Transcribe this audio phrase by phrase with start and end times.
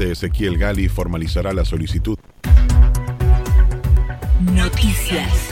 [0.00, 2.16] Ezequiel Gali formalizará la solicitud.
[4.54, 5.48] Noticias.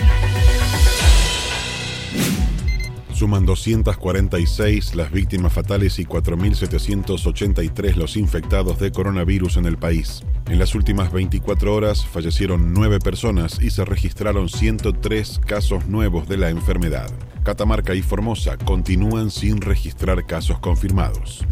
[3.12, 10.22] Suman 246 las víctimas fatales y 4.783 los infectados de coronavirus en el país.
[10.49, 16.37] En las últimas 24 horas fallecieron 9 personas y se registraron 103 casos nuevos de
[16.37, 17.10] la enfermedad.
[17.47, 21.46] Catamarca y Formosa continúan sin registrar casos confirmados.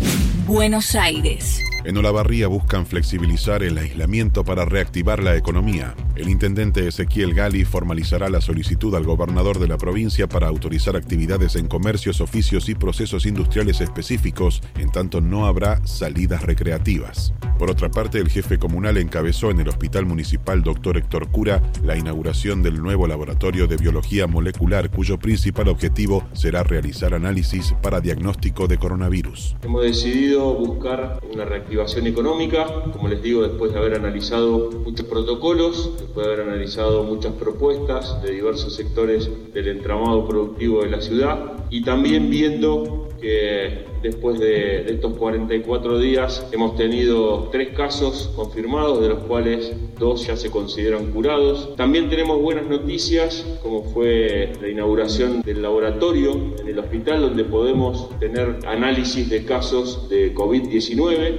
[0.44, 1.60] Buenos Aires.
[1.84, 5.94] En Olavarría buscan flexibilizar el aislamiento para reactivar la economía.
[6.16, 11.54] El intendente Ezequiel Gali formalizará la solicitud al gobernador de la provincia para autorizar actividades
[11.56, 17.34] en comercios, oficios y procesos industriales específicos, en tanto no habrá salidas recreativas.
[17.58, 20.96] Por otra parte, el jefe comunal encabezó en el Hospital Municipal Dr.
[20.96, 25.83] Héctor Cura la inauguración del nuevo laboratorio de biología molecular cuyo principal objetivo
[26.32, 29.56] será realizar análisis para diagnóstico de coronavirus.
[29.62, 35.98] Hemos decidido buscar una reactivación económica, como les digo, después de haber analizado muchos protocolos,
[35.98, 41.52] después de haber analizado muchas propuestas de diversos sectores del entramado productivo de la ciudad
[41.70, 49.00] y también viendo que después de, de, estos 44 días hemos tenido tres casos confirmados,
[49.00, 51.74] de los cuales dos ya se consideran curados.
[51.74, 58.10] También tenemos buenas noticias, como fue la inauguración del laboratorio en el hospital, donde podemos
[58.18, 61.38] tener análisis de casos de COVID-19.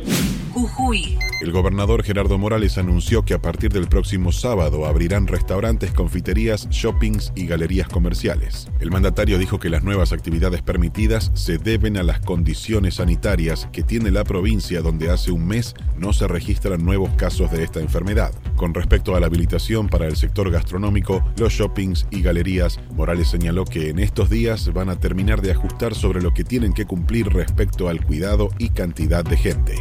[0.53, 1.16] Jujuy.
[1.46, 7.32] El gobernador Gerardo Morales anunció que a partir del próximo sábado abrirán restaurantes, confiterías, shoppings
[7.36, 8.68] y galerías comerciales.
[8.80, 13.84] El mandatario dijo que las nuevas actividades permitidas se deben a las condiciones sanitarias que
[13.84, 18.34] tiene la provincia donde hace un mes no se registran nuevos casos de esta enfermedad.
[18.56, 23.66] Con respecto a la habilitación para el sector gastronómico, los shoppings y galerías, Morales señaló
[23.66, 27.28] que en estos días van a terminar de ajustar sobre lo que tienen que cumplir
[27.28, 29.76] respecto al cuidado y cantidad de gente.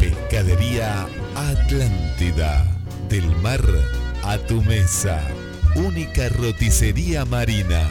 [0.00, 1.06] Pescadería
[1.36, 2.80] Atlántida.
[3.10, 3.60] Del mar
[4.22, 5.20] a tu mesa.
[5.76, 7.90] Única roticería marina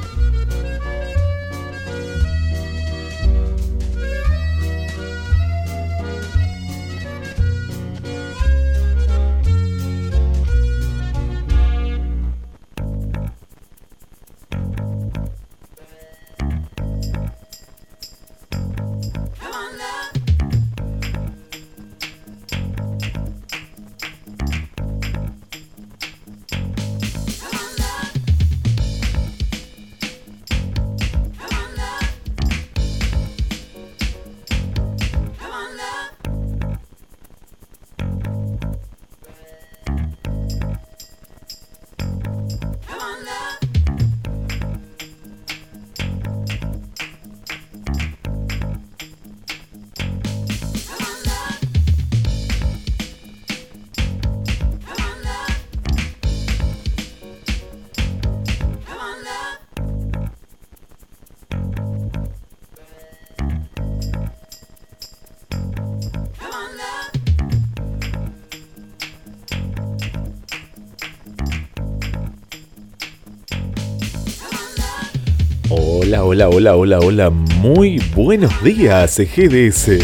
[76.33, 77.29] Hola, hola, hola, hola.
[77.29, 79.99] Muy buenos días, GDS.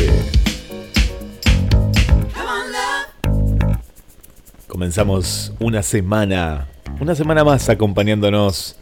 [4.67, 6.67] Comenzamos una semana,
[6.99, 8.75] una semana más acompañándonos,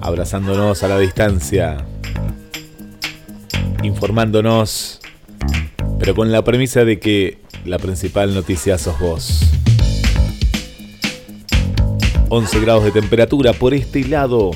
[0.00, 1.86] abrazándonos a la distancia,
[3.84, 4.98] informándonos,
[6.00, 9.52] pero con la premisa de que la principal noticia sos vos.
[12.28, 14.50] 11 grados de temperatura por este lado.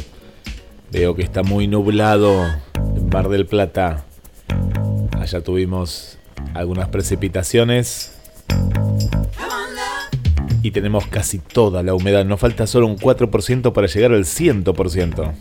[0.96, 2.42] Veo que está muy nublado
[2.74, 4.06] en Mar del Plata.
[5.20, 6.16] Allá tuvimos
[6.54, 8.18] algunas precipitaciones.
[10.62, 12.24] Y tenemos casi toda la humedad.
[12.24, 15.34] Nos falta solo un 4% para llegar al 100%.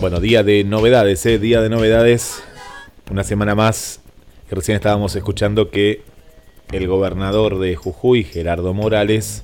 [0.00, 1.38] Bueno, día de novedades, ¿eh?
[1.38, 2.42] Día de novedades.
[3.10, 4.00] Una semana más.
[4.50, 6.15] Recién estábamos escuchando que
[6.72, 9.42] el gobernador de Jujuy, Gerardo Morales,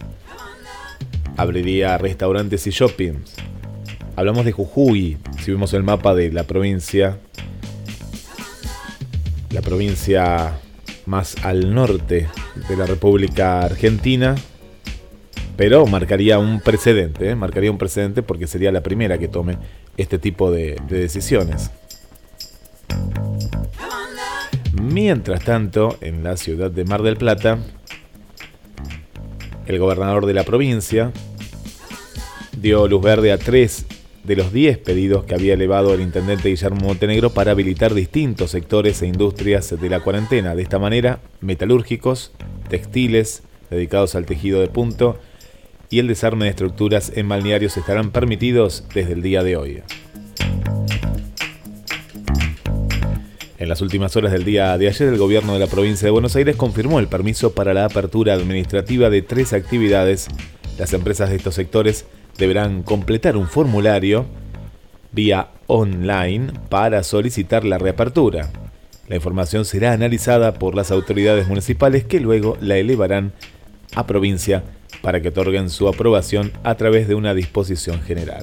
[1.37, 3.35] abriría restaurantes y shoppings.
[4.17, 7.19] Hablamos de Jujuy, si vemos el mapa de la provincia,
[9.51, 10.59] la provincia
[11.07, 12.29] más al norte
[12.69, 14.35] de la República Argentina,
[15.57, 17.35] pero marcaría un precedente, ¿eh?
[17.35, 19.59] marcaría un precedente porque sería la primera que tome
[19.97, 21.71] este tipo de, de decisiones.
[24.81, 27.59] Mientras tanto, en la ciudad de Mar del Plata,
[29.67, 31.13] el gobernador de la provincia
[32.57, 33.87] dio luz verde a tres
[34.25, 39.03] de los diez pedidos que había elevado el intendente Guillermo Montenegro para habilitar distintos sectores
[39.03, 40.55] e industrias de la cuarentena.
[40.55, 42.33] De esta manera, metalúrgicos,
[42.69, 45.19] textiles, dedicados al tejido de punto
[45.91, 49.83] y el desarme de estructuras en balnearios estarán permitidos desde el día de hoy.
[53.63, 56.35] En las últimas horas del día de ayer, el gobierno de la provincia de Buenos
[56.35, 60.27] Aires confirmó el permiso para la apertura administrativa de tres actividades.
[60.79, 62.05] Las empresas de estos sectores
[62.39, 64.27] deberán completar un formulario
[65.13, 68.51] vía online para solicitar la reapertura.
[69.07, 73.33] La información será analizada por las autoridades municipales que luego la elevarán
[73.95, 74.65] a provincia
[75.03, 78.43] para que otorguen su aprobación a través de una disposición general.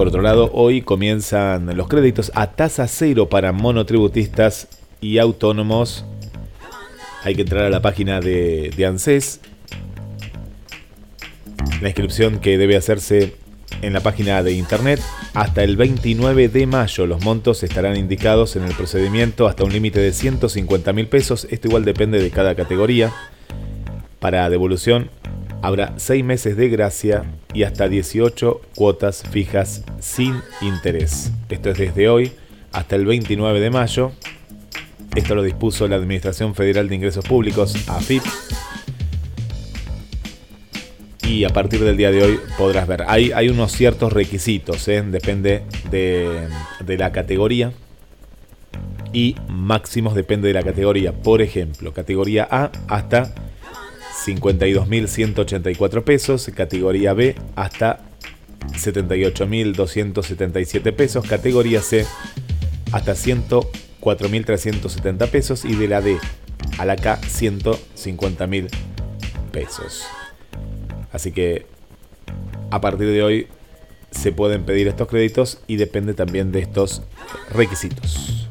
[0.00, 4.66] Por otro lado, hoy comienzan los créditos a tasa cero para monotributistas
[5.02, 6.06] y autónomos.
[7.22, 9.42] Hay que entrar a la página de, ANSES.
[11.82, 13.34] La inscripción que debe hacerse
[13.82, 15.02] en la página de internet
[15.34, 17.04] hasta el 29 de mayo.
[17.04, 21.46] Los montos estarán indicados en el procedimiento hasta un límite de 150 mil pesos.
[21.50, 23.12] Esto igual depende de cada categoría.
[24.20, 25.10] Para devolución
[25.62, 27.24] habrá 6 meses de gracia
[27.54, 31.32] y hasta 18 cuotas fijas sin interés.
[31.48, 32.32] Esto es desde hoy
[32.70, 34.12] hasta el 29 de mayo.
[35.16, 38.22] Esto lo dispuso la Administración Federal de Ingresos Públicos, AFIP.
[41.26, 43.04] Y a partir del día de hoy podrás ver.
[43.08, 45.02] Hay, unos ciertos requisitos, ¿eh?
[45.02, 46.46] depende de,
[46.84, 47.72] de la categoría.
[49.12, 51.12] Y máximos depende de la categoría.
[51.12, 53.32] Por ejemplo, categoría A hasta
[54.24, 58.00] 52.184 pesos, categoría B hasta
[58.72, 62.04] 78.277 pesos, categoría C
[62.92, 66.18] hasta 104.370 pesos y de la D
[66.78, 68.68] a la K 150.000
[69.52, 70.04] pesos.
[71.12, 71.66] Así que
[72.70, 73.48] a partir de hoy
[74.10, 77.02] se pueden pedir estos créditos y depende también de estos
[77.52, 78.49] requisitos.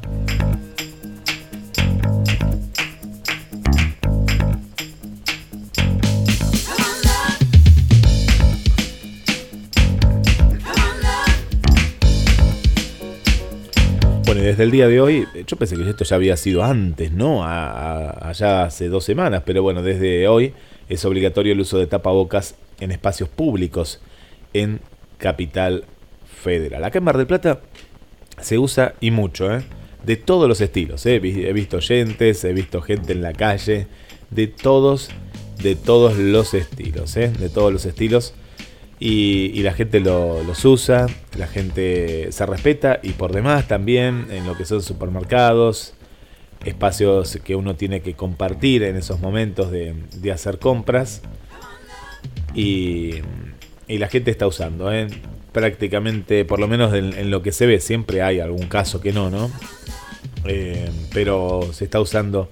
[14.50, 17.44] Desde el día de hoy, yo pensé que esto ya había sido antes, ¿no?
[17.44, 20.54] Allá hace dos semanas, pero bueno, desde hoy
[20.88, 24.00] es obligatorio el uso de tapabocas en espacios públicos
[24.52, 24.80] en
[25.18, 25.84] Capital
[26.42, 26.82] Federal.
[26.82, 27.60] Acá en Mar del Plata
[28.40, 29.62] se usa y mucho, ¿eh?
[30.04, 31.20] De todos los estilos, ¿eh?
[31.22, 33.86] He visto oyentes, he visto gente en la calle,
[34.30, 35.10] de todos,
[35.62, 37.30] de todos los estilos, ¿eh?
[37.38, 38.34] De todos los estilos.
[39.02, 44.46] Y, la gente lo- los usa, la gente se respeta y por demás también en
[44.46, 45.94] lo que son supermercados,
[46.66, 51.22] espacios que uno tiene que compartir en esos momentos de, de hacer compras.
[52.54, 53.14] Y,
[53.88, 55.06] y la gente está usando, ¿eh?
[55.52, 59.30] prácticamente, por lo menos en, lo que se ve, siempre hay algún caso que no,
[59.30, 59.50] ¿no?
[60.44, 62.50] Eh, pero se está usando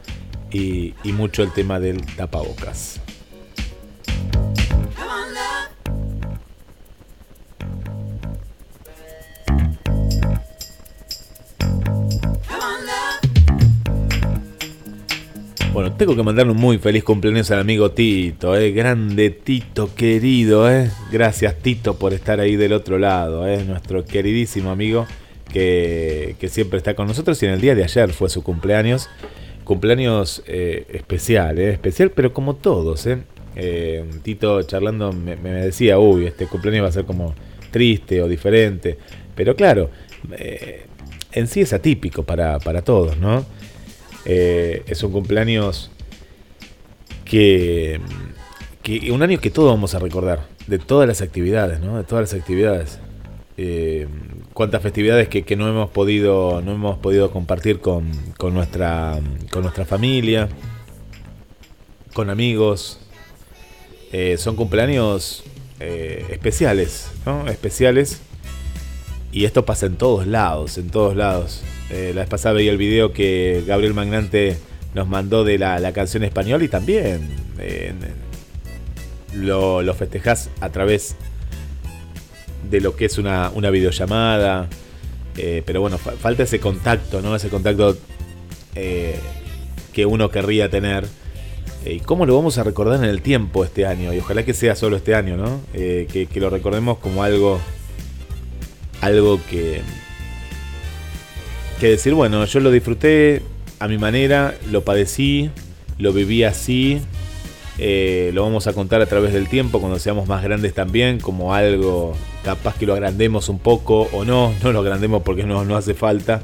[0.51, 3.01] y mucho el tema del tapabocas.
[15.97, 20.91] Tengo que mandar un muy feliz cumpleaños al amigo Tito, eh, grande Tito querido, eh.
[21.11, 25.07] Gracias Tito por estar ahí del otro lado, eh, nuestro queridísimo amigo
[25.53, 29.09] que, que siempre está con nosotros y en el día de ayer fue su cumpleaños.
[29.65, 33.19] Cumpleaños eh, especial, eh, especial, pero como todos, eh.
[33.57, 37.35] Eh, Tito charlando me, me decía, uy, este cumpleaños va a ser como
[37.71, 38.97] triste o diferente.
[39.35, 39.91] Pero claro,
[40.33, 40.87] eh,
[41.33, 43.45] en sí es atípico para, para todos, ¿no?
[44.31, 45.91] Eh, es un cumpleaños
[47.25, 47.99] que,
[48.83, 51.97] que un año que todos vamos a recordar, de todas las actividades, ¿no?
[51.97, 52.99] De todas las actividades.
[53.57, 54.07] Eh,
[54.53, 59.19] cuántas festividades que, no hemos podido no hemos podido compartir con, con nuestra
[59.51, 60.51] con nuestra familia,
[62.13, 63.01] con amigos.
[64.13, 65.43] Eh, son cumpleaños
[65.81, 67.49] especiales, ¿no?
[67.49, 68.21] Especiales.
[69.33, 71.63] Y esto pasa en todos lados, en todos lados.
[71.91, 74.59] Eh, la vez pasada veía el video que Gabriel Magnante
[74.95, 77.29] nos mandó de la, canción española y también
[77.59, 77.93] eh,
[79.35, 81.17] lo, lo festejás a través
[82.71, 84.69] de lo que es una, una videollamada.
[85.37, 87.37] Eh, pero bueno, fa- falta ese contacto, ¿no?
[87.37, 87.97] Ese contacto
[89.93, 91.07] que uno querría tener.
[91.87, 94.13] ¿Y cómo lo vamos a recordar en el tiempo este año?
[94.13, 95.61] Y ojalá que sea solo este año, ¿no?
[95.73, 97.61] Que lo recordemos como algo.
[99.01, 99.81] Algo que.
[101.81, 103.43] Que decir, bueno, yo lo disfruté
[103.79, 105.51] a mi manera, lo padecí,
[105.99, 107.01] lo viví así.
[107.81, 111.55] eh, lo vamos a contar a través del tiempo cuando seamos más grandes también, como
[111.55, 115.77] algo capaz que lo agrandemos un poco o no, no lo agrandemos porque no, no
[115.77, 116.43] hace falta,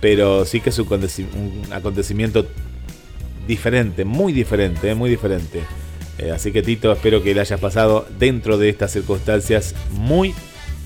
[0.00, 2.46] pero sí que es un, aconteci- un acontecimiento
[3.46, 5.60] diferente, muy diferente, eh, muy diferente.
[6.18, 10.32] Eh, así que Tito, espero que le hayas pasado dentro de estas circunstancias muy,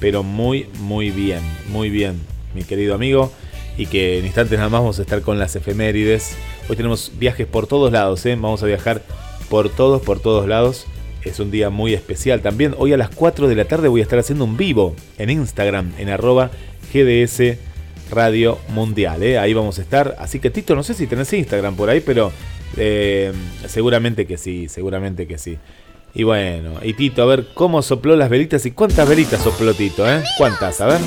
[0.00, 1.40] pero muy, muy bien,
[1.70, 2.20] muy bien,
[2.52, 3.30] mi querido amigo.
[3.76, 6.36] Y que en instantes nada más vamos a estar con las efemérides.
[6.68, 8.34] Hoy tenemos viajes por todos lados, ¿eh?
[8.34, 9.02] vamos a viajar
[9.48, 10.86] por todos, por todos lados.
[11.24, 12.74] Es un día muy especial también.
[12.78, 15.92] Hoy a las 4 de la tarde voy a estar haciendo un vivo en Instagram,
[15.98, 16.50] en arroba
[16.92, 17.58] GDS
[18.10, 19.22] Radio Mundial.
[19.22, 19.38] ¿eh?
[19.38, 20.16] Ahí vamos a estar.
[20.18, 22.32] Así que Tito, no sé si tenés Instagram por ahí, pero
[22.76, 23.32] eh,
[23.66, 25.58] seguramente que sí, seguramente que sí.
[26.14, 30.08] Y bueno, y Tito, a ver cómo sopló las velitas y cuántas velitas sopló Tito,
[30.10, 30.22] ¿eh?
[30.38, 30.80] ¿Cuántas?
[30.80, 31.00] A ver.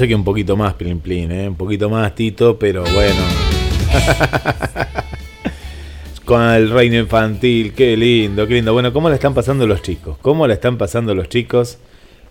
[0.00, 1.46] Parece que un poquito más, Plin Plin, ¿eh?
[1.48, 3.20] Un poquito más, Tito, pero bueno.
[6.24, 8.72] Con el reino infantil, qué lindo, qué lindo.
[8.72, 10.16] Bueno, ¿cómo la están pasando los chicos?
[10.22, 11.76] ¿Cómo la están pasando los chicos?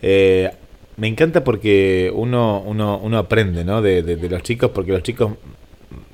[0.01, 0.49] Eh,
[0.97, 3.83] me encanta porque uno, uno, uno aprende, ¿no?
[3.83, 5.33] De, de- de los chicos, porque los chicos,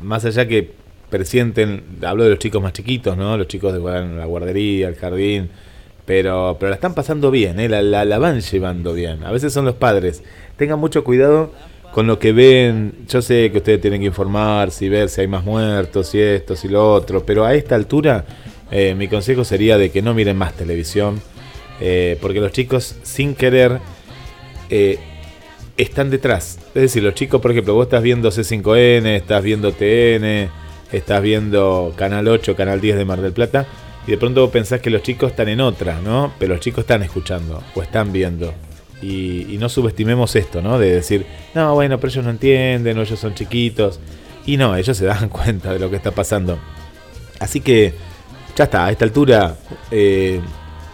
[0.01, 0.71] más allá que
[1.09, 3.38] presienten, hablo de los chicos más chiquitos, ¿no?
[3.38, 5.50] Los chicos de la guardería, el jardín,
[6.05, 7.69] pero, pero la están pasando bien, ¿eh?
[7.69, 9.24] la, la, la van llevando bien.
[9.24, 10.24] A veces son los padres.
[10.57, 11.51] Tengan mucho cuidado
[11.91, 12.93] con lo que ven.
[13.07, 16.55] Yo sé que ustedes tienen que informarse y ver si hay más muertos, si esto,
[16.55, 18.25] si lo otro, pero a esta altura
[18.71, 21.21] eh, mi consejo sería de que no miren más televisión,
[21.79, 23.79] eh, porque los chicos sin querer
[24.69, 25.00] eh,
[25.77, 26.59] están detrás.
[26.74, 30.50] Es decir, los chicos, por ejemplo, vos estás viendo C5N, estás viendo TN,
[30.91, 33.67] estás viendo Canal 8, Canal 10 de Mar del Plata,
[34.07, 36.33] y de pronto pensás que los chicos están en otra, ¿no?
[36.38, 38.53] Pero los chicos están escuchando o están viendo.
[39.01, 40.77] Y, y no subestimemos esto, ¿no?
[40.77, 44.00] De decir, no, bueno, pero ellos no entienden, o ellos son chiquitos.
[44.45, 46.59] Y no, ellos se dan cuenta de lo que está pasando.
[47.39, 47.93] Así que,
[48.55, 49.57] ya está, a esta altura,
[49.91, 50.39] eh,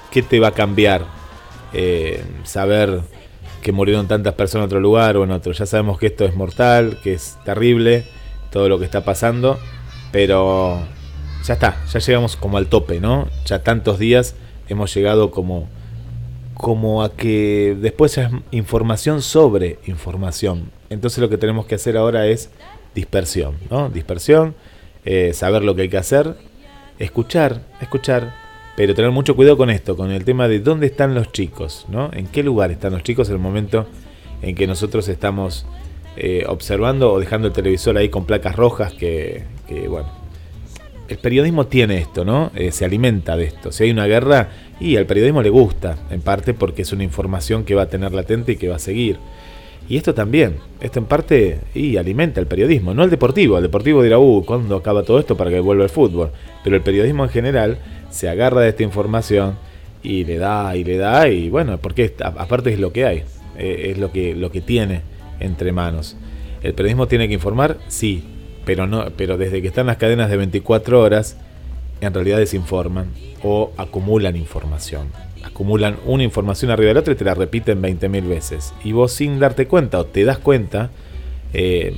[0.09, 1.05] ¿qué te va a cambiar?
[1.73, 3.01] Eh, saber
[3.61, 5.51] que murieron tantas personas en otro lugar o en otro.
[5.51, 8.05] Ya sabemos que esto es mortal, que es terrible,
[8.51, 9.59] todo lo que está pasando,
[10.11, 10.81] pero
[11.45, 13.27] ya está, ya llegamos como al tope, ¿no?
[13.45, 14.35] Ya tantos días
[14.67, 15.67] hemos llegado como
[16.61, 20.69] como a que después es información sobre información.
[20.91, 22.51] Entonces lo que tenemos que hacer ahora es
[22.93, 23.89] dispersión, ¿no?
[23.89, 24.53] Dispersión,
[25.03, 26.35] eh, saber lo que hay que hacer,
[26.99, 28.35] escuchar, escuchar,
[28.75, 32.11] pero tener mucho cuidado con esto, con el tema de dónde están los chicos, ¿no?
[32.13, 33.87] En qué lugar están los chicos en el momento
[34.43, 35.65] en que nosotros estamos
[36.15, 40.20] eh, observando o dejando el televisor ahí con placas rojas que, que bueno,
[41.11, 42.51] el periodismo tiene esto, ¿no?
[42.55, 43.73] Eh, se alimenta de esto.
[43.73, 44.47] Si hay una guerra,
[44.79, 48.13] y al periodismo le gusta, en parte porque es una información que va a tener
[48.13, 49.17] latente y que va a seguir.
[49.89, 53.57] Y esto también, esto en parte y alimenta el periodismo, no el deportivo.
[53.57, 56.31] El deportivo dirá, uh, ¿cuándo acaba todo esto para que vuelva el fútbol?
[56.63, 59.57] Pero el periodismo en general se agarra de esta información
[60.01, 63.23] y le da y le da y bueno, porque aparte es lo que hay,
[63.57, 65.01] eh, es lo que, lo que tiene
[65.41, 66.15] entre manos.
[66.63, 68.23] El periodismo tiene que informar, sí,
[68.65, 71.37] pero, no, pero desde que están las cadenas de 24 horas,
[72.01, 73.07] en realidad desinforman
[73.43, 75.07] o acumulan información.
[75.43, 78.73] Acumulan una información arriba de la otra y te la repiten 20.000 veces.
[78.83, 80.89] Y vos sin darte cuenta o te das cuenta,
[81.53, 81.95] eh,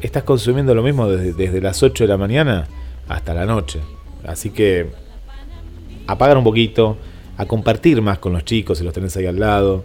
[0.00, 2.66] estás consumiendo lo mismo desde, las 8 de la mañana
[3.08, 3.80] hasta la noche.
[4.24, 4.88] Así que
[6.06, 6.98] apagar un poquito,
[7.36, 9.84] a compartir más con los chicos si los tenés ahí al lado.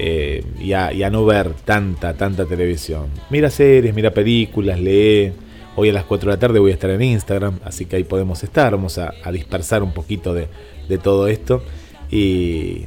[0.00, 3.08] Eh, y, a, no ver tanta, tanta televisión.
[3.30, 5.32] Mira series, mira películas, lee.
[5.74, 8.04] Hoy a las 4 de la tarde voy a estar en Instagram, así que ahí
[8.04, 8.72] podemos estar.
[8.72, 10.48] Vamos a, dispersar un poquito de,
[11.02, 11.62] todo esto.
[12.10, 12.84] Y,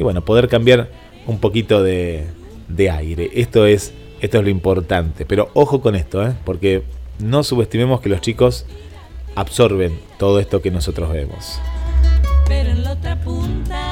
[0.00, 0.90] bueno, poder cambiar
[1.26, 2.24] un poquito de,
[2.68, 3.30] de, aire.
[3.34, 5.26] Esto es, esto es lo importante.
[5.26, 6.32] Pero ojo con esto, ¿eh?
[6.44, 6.82] porque
[7.18, 8.64] no subestimemos que los chicos
[9.34, 11.60] absorben todo esto que nosotros vemos.
[12.48, 13.89] Pero en la otra punta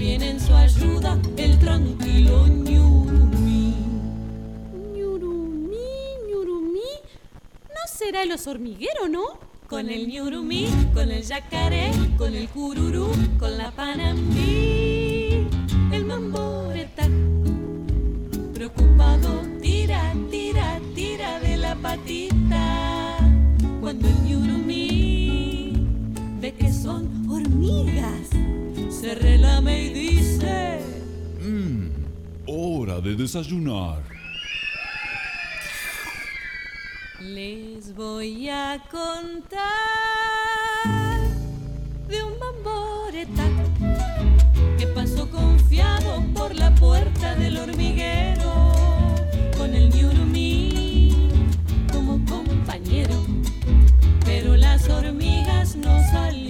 [0.00, 3.74] viene en su ayuda el tranquilo ñurumí.
[4.96, 5.76] ñurumí,
[6.26, 6.90] ñurumí.
[7.68, 9.24] ¿No será el oso hormiguero, no?
[9.68, 15.46] Con el ñurumí, con el yacaré, con el cururú, con la panambí,
[15.92, 17.06] el mamboreta.
[18.54, 23.18] Preocupado, tira, tira, tira de la patita.
[23.82, 25.74] Cuando el ñurumí
[26.40, 28.30] ve que son hormigas
[28.90, 30.80] se relame y dice:
[31.40, 31.88] Mmm,
[32.46, 34.02] hora de desayunar.
[37.20, 39.60] Les voy a contar
[42.08, 43.46] de un bamboreta
[44.78, 48.72] que pasó confiado por la puerta del hormiguero
[49.56, 51.28] con el ñurumí
[51.92, 53.14] como compañero,
[54.24, 56.49] pero las hormigas no salieron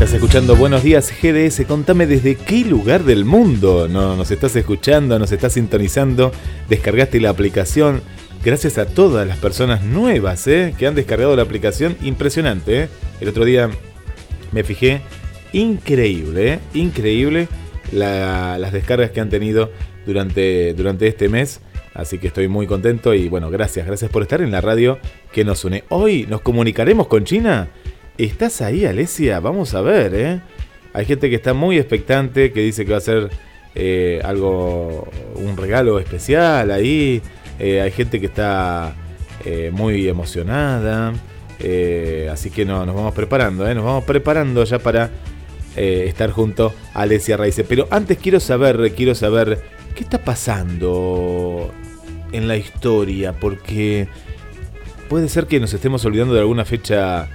[0.00, 1.66] Estás escuchando Buenos Días GDS.
[1.66, 6.32] Contame desde qué lugar del mundo no, nos estás escuchando, nos estás sintonizando,
[6.70, 8.00] descargaste la aplicación.
[8.42, 10.74] Gracias a todas las personas nuevas ¿eh?
[10.78, 11.98] que han descargado la aplicación.
[12.00, 12.84] Impresionante.
[12.84, 12.88] ¿eh?
[13.20, 13.68] El otro día
[14.52, 15.02] me fijé.
[15.52, 16.58] Increíble, ¿eh?
[16.72, 17.46] increíble
[17.92, 19.70] la, las descargas que han tenido
[20.06, 21.60] durante, durante este mes.
[21.92, 24.98] Así que estoy muy contento y bueno, gracias, gracias por estar en la radio
[25.30, 25.84] que nos une.
[25.90, 27.68] Hoy nos comunicaremos con China.
[28.20, 29.40] ¿Estás ahí, Alesia?
[29.40, 30.40] Vamos a ver, ¿eh?
[30.92, 33.30] Hay gente que está muy expectante, que dice que va a ser
[33.74, 37.22] eh, algo, un regalo especial ahí.
[37.58, 38.94] Eh, hay gente que está
[39.46, 41.14] eh, muy emocionada.
[42.30, 43.64] así que no, nos vamos preparando.
[43.72, 45.08] Nos vamos preparando ya para
[45.74, 47.64] estar junto a Alesia Raíces.
[47.66, 49.62] Pero antes quiero saber, quiero saber
[49.94, 51.72] qué está pasando
[52.32, 54.08] en la historia, porque
[55.08, 57.30] puede ser que nos estemos olvidando de alguna fecha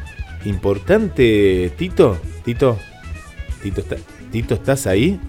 [0.46, 2.18] importante, Tito.
[2.44, 2.78] Tito,
[3.62, 3.96] Tito, está,
[4.32, 5.20] Tito, ¿estás ahí?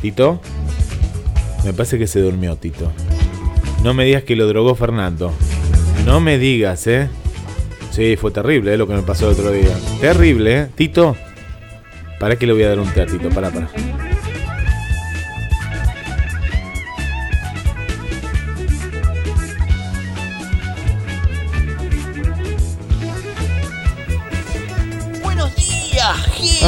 [0.00, 0.40] Tito,
[1.64, 2.92] me parece que se durmió, Tito.
[3.82, 5.32] No me digas que lo drogó Fernando.
[6.04, 7.08] No me digas, ¿eh?
[7.90, 8.76] Sí, fue terrible ¿eh?
[8.76, 9.76] lo que me pasó el otro día.
[10.00, 10.68] Terrible, ¿eh?
[10.74, 11.16] Tito,
[12.20, 13.28] ¿para qué le voy a dar un té a Tito?
[13.30, 13.68] Para, para.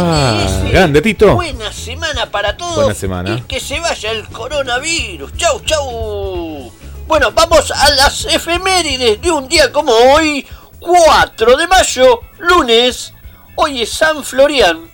[0.00, 1.34] Ah, grande, Tito.
[1.34, 2.76] Buena semana para todos.
[2.76, 3.36] Buena semana.
[3.36, 5.36] Y que se vaya el coronavirus.
[5.36, 6.72] Chau, chau.
[7.08, 10.46] Bueno, vamos a las efemérides de un día como hoy,
[10.78, 13.12] 4 de mayo, lunes.
[13.56, 14.88] Hoy es San Florian.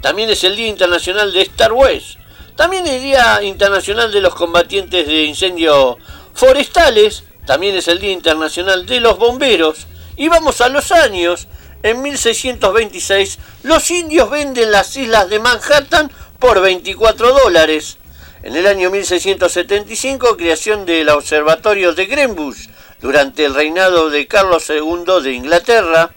[0.00, 2.18] También es el Día Internacional de Star Wars.
[2.54, 5.96] También es el Día Internacional de los Combatientes de Incendios
[6.32, 7.24] Forestales.
[7.44, 9.88] También es el Día Internacional de los Bomberos.
[10.16, 11.48] Y vamos a los años.
[11.84, 17.98] En 1626, los indios venden las islas de Manhattan por 24 dólares.
[18.42, 22.70] En el año 1675, creación del Observatorio de Greenwich
[23.02, 26.14] durante el reinado de Carlos II de Inglaterra.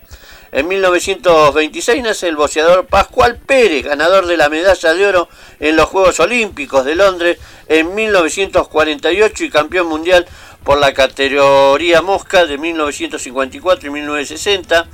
[0.54, 5.28] En 1926 nace el boxeador Pascual Pérez, ganador de la medalla de oro
[5.60, 10.26] en los Juegos Olímpicos de Londres en 1948 y campeón mundial
[10.64, 14.88] por la categoría mosca de 1954 y 1960.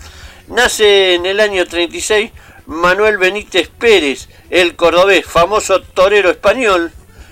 [0.47, 2.31] Nace en el año 36
[2.65, 6.91] Manuel Benítez Pérez, el cordobés, famoso torero español.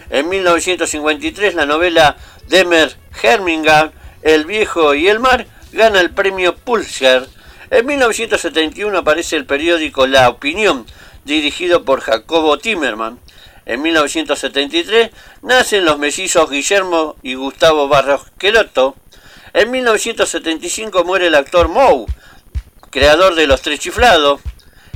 [0.10, 2.16] En 1953 la novela
[2.48, 7.28] Demer Hermingham, El viejo y el mar, gana el premio Pulitzer.
[7.70, 10.86] En 1971 aparece el periódico La Opinión,
[11.26, 13.20] dirigido por Jacobo Timerman.
[13.66, 18.96] En 1973 nacen los mellizos Guillermo y Gustavo Barros Queroto.
[19.54, 22.06] En 1975 muere el actor Moe,
[22.92, 24.42] creador de Los Tres Chiflados.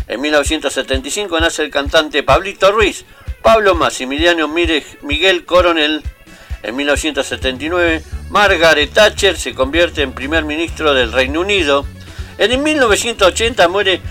[0.08, 3.05] En 1975 nace el cantante Pablito Ruiz,
[3.41, 6.03] Pablo Maximiliano Mírez- Miguel Coronel.
[6.62, 11.86] En 1979, Margaret Thatcher se convierte en primer ministro del Reino Unido.
[12.38, 14.01] En 1980 muere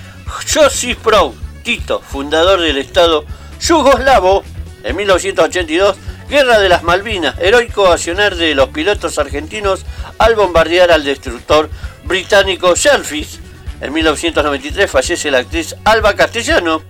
[0.52, 3.24] Josip Broz Tito, fundador del Estado
[3.60, 4.44] yugoslavo.
[4.82, 5.96] En 1982,
[6.28, 9.84] Guerra de las Malvinas, heroico accionar de los pilotos argentinos
[10.18, 11.68] al bombardear al destructor
[12.04, 13.40] británico Shellfish.
[13.80, 16.82] En 1993 fallece la actriz Alba Castellano.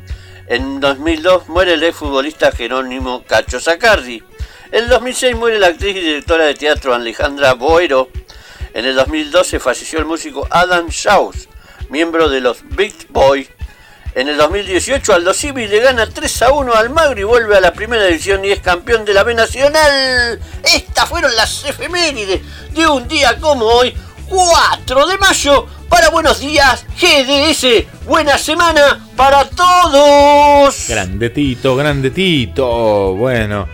[0.46, 4.22] En 2002 muere el exfutbolista Jerónimo Cacho Zacardi.
[4.70, 8.10] En el 2006 muere la actriz y directora de teatro Alejandra Boero.
[8.74, 11.48] En el 2012 falleció el músico Adam Shaws,
[11.88, 13.48] miembro de los Beach Boys.
[14.14, 17.60] En el 2018 Aldo Civi le gana 3 a 1 al Magro y vuelve a
[17.60, 20.40] la primera división y es campeón de la B Nacional.
[20.62, 22.40] Estas fueron las efemérides
[22.72, 23.96] de un día como hoy,
[24.28, 25.66] 4 de mayo.
[25.88, 27.86] Para buenos días, GDS.
[28.06, 30.86] Buena semana para todos.
[30.88, 33.14] Grande Tito, grande Tito.
[33.14, 33.68] Bueno,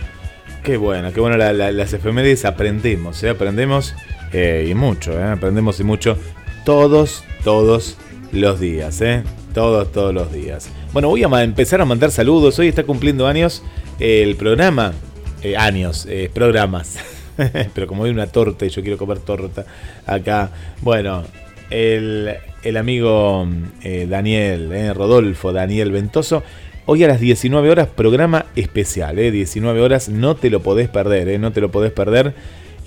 [0.63, 3.29] qué bueno, qué bueno la- la- las efemérides aprendemos, ¿eh?
[3.29, 3.95] aprendemos
[4.33, 5.23] eh, y mucho, ¿eh?
[5.23, 6.17] aprendemos y mucho
[6.63, 7.97] todos, todos
[8.31, 9.23] los días, ¿eh?
[9.53, 10.69] todos, todos los días.
[10.93, 12.59] Bueno, voy a empezar a mandar saludos.
[12.59, 13.63] Hoy está cumpliendo años
[13.99, 14.93] el programa,
[15.41, 16.97] eh, años, programas.
[17.73, 19.65] Pero como hay una torta y yo quiero comer torta
[20.05, 21.23] acá, bueno,
[21.69, 23.47] el, el amigo
[23.83, 26.43] eh, Daniel, eh, Rodolfo Daniel Ventoso.
[26.85, 31.29] Hoy a las 19 horas, programa especial, eh, 19 horas, no te lo podés perder,
[31.29, 32.33] eh, no te lo podés perder.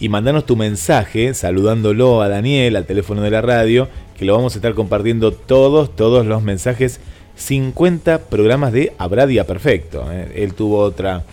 [0.01, 4.55] Y mandanos tu mensaje saludándolo a Daniel al teléfono de la radio, que lo vamos
[4.55, 7.01] a estar compartiendo todos, todos los mensajes.
[7.37, 10.07] 50 programas de Abradia Perfecto.
[10.13, 10.31] eh.
[10.37, 11.25] Él tuvo otra,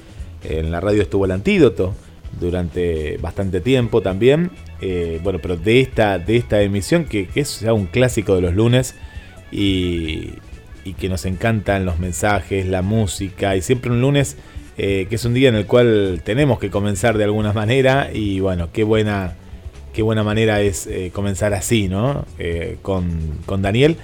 [0.43, 1.93] en la radio estuvo el antídoto
[2.39, 4.51] durante bastante tiempo también.
[4.81, 8.41] Eh, bueno, pero de esta, de esta emisión, que, que es ya un clásico de
[8.41, 8.95] los lunes,
[9.51, 10.29] y,
[10.85, 14.37] y que nos encantan los mensajes, la música, y siempre un lunes
[14.77, 18.39] eh, que es un día en el cual tenemos que comenzar de alguna manera, y
[18.39, 19.35] bueno, qué buena,
[19.93, 22.25] qué buena manera es eh, comenzar así, ¿no?
[22.81, 23.97] Con, con Daniel.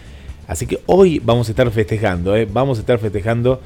[0.48, 3.62] Así que hoy vamos a estar festejando, vamos a estar festejando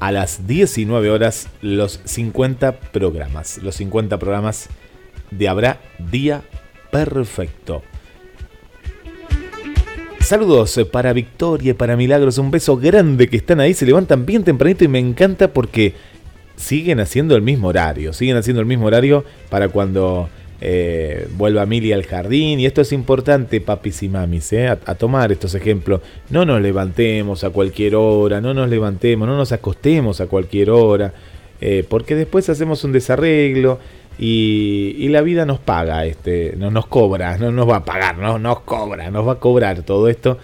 [0.00, 4.68] a las 19 horas los 50 programas, los 50 programas
[5.30, 6.42] de Habrá Día
[6.90, 7.82] Perfecto.
[10.20, 14.84] Saludos para Victoria, para Milagros, un beso grande que están ahí, se levantan bien tempranito
[14.84, 15.94] y me encanta porque
[16.56, 20.28] siguen haciendo el mismo horario, siguen haciendo el mismo horario para cuando
[20.60, 22.60] eh, vuelva Mili al jardín.
[22.60, 26.00] Y esto es importante, papis y mamis, eh, a, tomar estos ejemplos.
[26.30, 31.12] No nos levantemos a cualquier hora, no nos levantemos, no nos acostemos a cualquier hora,
[31.60, 33.78] eh, porque después hacemos un desarreglo.
[34.20, 38.38] Y, la vida nos paga, este, no nos cobra, no nos va a pagar, no
[38.38, 40.38] nos cobra, nos va a cobrar todo esto.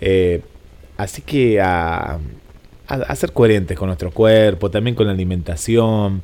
[0.00, 0.40] Eh,
[0.96, 2.18] así que a,
[3.14, 6.22] ser coherentes con nuestro cuerpo, también con la alimentación.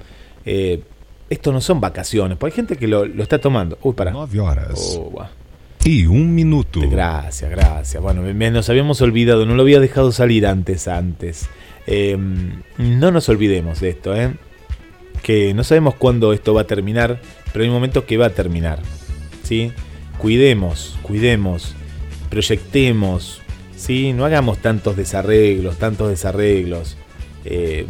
[1.31, 3.79] Esto no son vacaciones, porque hay gente que lo, lo está tomando.
[3.83, 4.11] Uy, para.
[4.13, 5.25] 9 horas Oh,
[5.85, 6.81] y un minuto.
[6.89, 8.03] Gracias, gracias.
[8.03, 11.47] Bueno, me- me- nos habíamos olvidado, no lo había dejado salir antes, antes.
[11.87, 12.17] Eh,
[12.79, 14.35] no nos olvidemos de esto, ¿eh?
[15.23, 17.21] Que no sabemos cuándo esto va a terminar,
[17.53, 18.81] pero hay momentos que va a terminar.
[19.43, 19.73] ¿Sí?
[20.19, 21.75] Cuidemos, cuidemos,
[22.31, 23.41] proyectemos,
[23.77, 24.13] ¿sí?
[24.13, 26.97] No hagamos tantos desarreglos, tantos desarreglos.
[27.45, 27.87] Eh,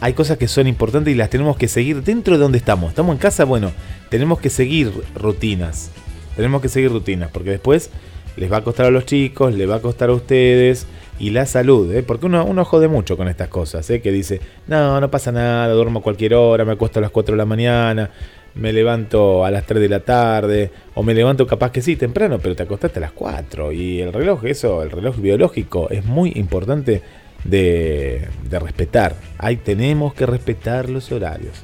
[0.00, 2.90] hay cosas que son importantes y las tenemos que seguir dentro de donde estamos.
[2.90, 3.72] Estamos en casa, bueno,
[4.08, 5.90] tenemos que seguir rutinas.
[6.36, 7.90] Tenemos que seguir rutinas, porque después
[8.36, 10.86] les va a costar a los chicos, les va a costar a ustedes
[11.18, 12.02] y la salud, ¿eh?
[12.02, 14.00] porque uno, uno jode mucho con estas cosas, ¿eh?
[14.00, 17.36] que dice, no, no pasa nada, duermo cualquier hora, me acuesto a las 4 de
[17.36, 18.10] la mañana,
[18.54, 22.38] me levanto a las 3 de la tarde, o me levanto capaz que sí, temprano,
[22.38, 23.72] pero te acostaste a las 4.
[23.72, 27.02] Y el reloj, eso, el reloj biológico, es muy importante
[27.44, 29.16] de, de respetar.
[29.38, 31.54] Ahí tenemos que respetar los horarios.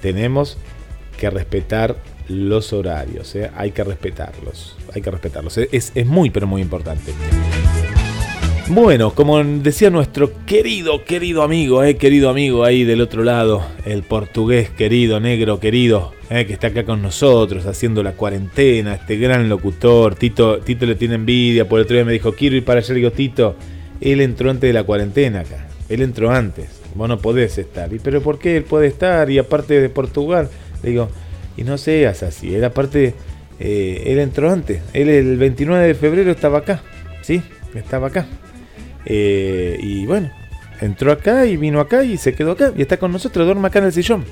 [0.00, 0.58] Tenemos
[1.18, 1.96] que respetar
[2.28, 3.50] los horarios, ¿eh?
[3.54, 5.58] hay que respetarlos, hay que respetarlos.
[5.58, 7.12] Es, es muy, pero muy importante.
[8.68, 14.04] Bueno, como decía nuestro querido, querido amigo, eh, querido amigo ahí del otro lado, el
[14.04, 19.50] portugués querido, negro querido, eh, que está acá con nosotros haciendo la cuarentena, este gran
[19.50, 22.80] locutor, Tito, Tito le tiene envidia, por el otro día me dijo, quiero ir para
[22.80, 23.54] allá, le digo, Tito,
[24.00, 27.98] él entró antes de la cuarentena acá, él entró antes, vos no podés estar, y
[27.98, 29.30] pero ¿por qué él puede estar?
[29.30, 30.48] Y aparte de Portugal,
[30.82, 31.08] le digo,
[31.56, 33.14] y no seas así, él aparte,
[33.60, 36.82] eh, él entró antes, él el 29 de febrero estaba acá,
[37.22, 37.42] ¿sí?
[37.74, 38.26] Estaba acá.
[39.06, 40.30] Eh, y bueno,
[40.80, 43.80] entró acá y vino acá y se quedó acá y está con nosotros, duerme acá
[43.80, 44.24] en el sillón.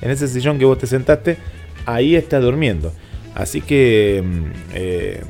[0.00, 1.38] En ese sillón que vos te sentaste,
[1.86, 2.92] ahí está durmiendo.
[3.34, 5.20] Así que mm, eh,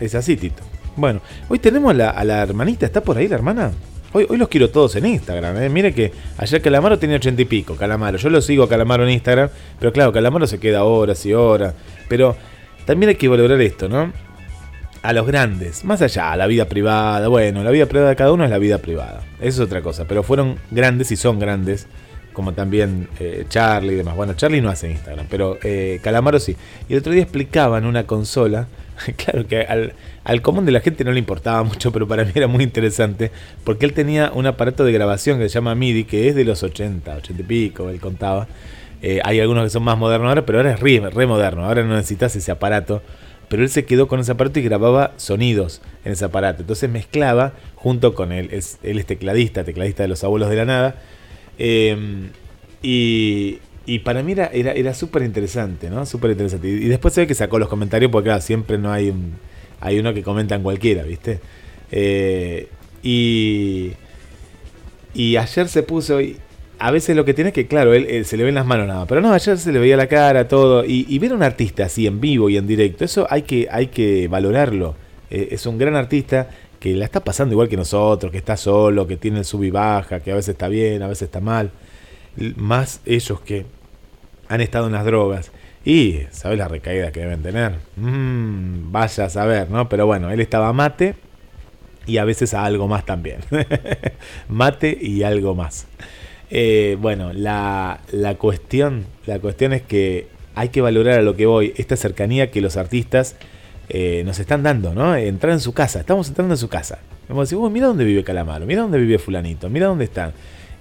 [0.00, 0.62] es así, Tito.
[0.96, 3.72] Bueno, hoy tenemos a la, a la hermanita, ¿está por ahí la hermana?
[4.12, 5.62] Hoy, hoy los quiero todos en Instagram.
[5.62, 5.68] ¿eh?
[5.68, 8.16] Mire que ayer Calamaro tenía ochenta y pico, Calamaro.
[8.16, 11.74] Yo lo sigo a Calamaro en Instagram, pero claro, Calamaro se queda horas y horas.
[12.08, 12.36] Pero
[12.86, 14.12] también hay que valorar esto, ¿no?
[15.02, 18.42] a los grandes, más allá, la vida privada, bueno, la vida privada de cada uno
[18.42, 21.86] es la vida privada, eso es otra cosa, pero fueron grandes y son grandes,
[22.32, 24.16] como también eh, Charlie y demás.
[24.16, 26.56] Bueno, Charlie no hace Instagram, pero eh, Calamaro sí.
[26.88, 28.66] Y el otro día explicaban una consola,
[29.16, 32.32] claro que al, al común de la gente no le importaba mucho, pero para mí
[32.34, 33.30] era muy interesante,
[33.64, 36.62] porque él tenía un aparato de grabación que se llama MIDI, que es de los
[36.62, 38.48] 80, 80 y pico, él contaba.
[39.02, 41.94] Eh, hay algunos que son más modernos ahora, pero ahora es re, moderno, ahora no
[41.94, 43.02] necesitas ese aparato
[43.48, 46.62] pero él se quedó con ese aparato y grababa sonidos en ese aparato.
[46.62, 50.96] Entonces mezclaba junto con él, él es tecladista, tecladista de los abuelos de la nada.
[51.56, 52.28] Eh,
[52.82, 56.04] y, y, para mí era, era, era súper interesante, ¿no?
[56.06, 56.68] Súper interesante.
[56.68, 59.34] Y, después se ve que sacó los comentarios porque claro, siempre no hay un,
[59.80, 61.40] hay uno que comentan cualquiera, ¿viste?
[61.90, 62.68] Eh,
[63.02, 63.92] y,
[65.14, 66.20] y ayer se puso...
[66.20, 66.38] Y,
[66.78, 68.86] a veces lo que tiene es que, claro, él, él, se le ven las manos
[68.86, 71.86] nada, pero no, ayer se le veía la cara, todo, y, ver a un artista
[71.86, 74.94] así en vivo y en directo, eso hay que, hay que valorarlo.
[75.30, 79.06] Eh, es un gran artista que la está pasando igual que nosotros, que está solo,
[79.06, 81.70] que tiene sub y baja, que a veces está bien, a veces está mal.
[82.56, 83.64] Más ellos que
[84.48, 85.50] han estado en las drogas.
[85.84, 87.74] Y, ¿sabes la recaída que deben tener?
[87.96, 89.88] Mm, vaya a saber, ¿no?
[89.88, 91.14] Pero bueno, él estaba mate
[92.06, 93.40] y a veces a algo más también.
[94.48, 95.86] mate y algo más.
[96.50, 101.46] Eh, bueno, la, la, cuestión, la cuestión es que hay que valorar a lo que
[101.46, 103.36] voy, esta cercanía que los artistas
[103.88, 105.14] eh, nos están dando, ¿no?
[105.14, 106.98] Entrar en su casa, estamos entrando en su casa.
[107.28, 110.32] Vamos a decir, mira dónde vive Calamaro, mira dónde vive fulanito, mira dónde están.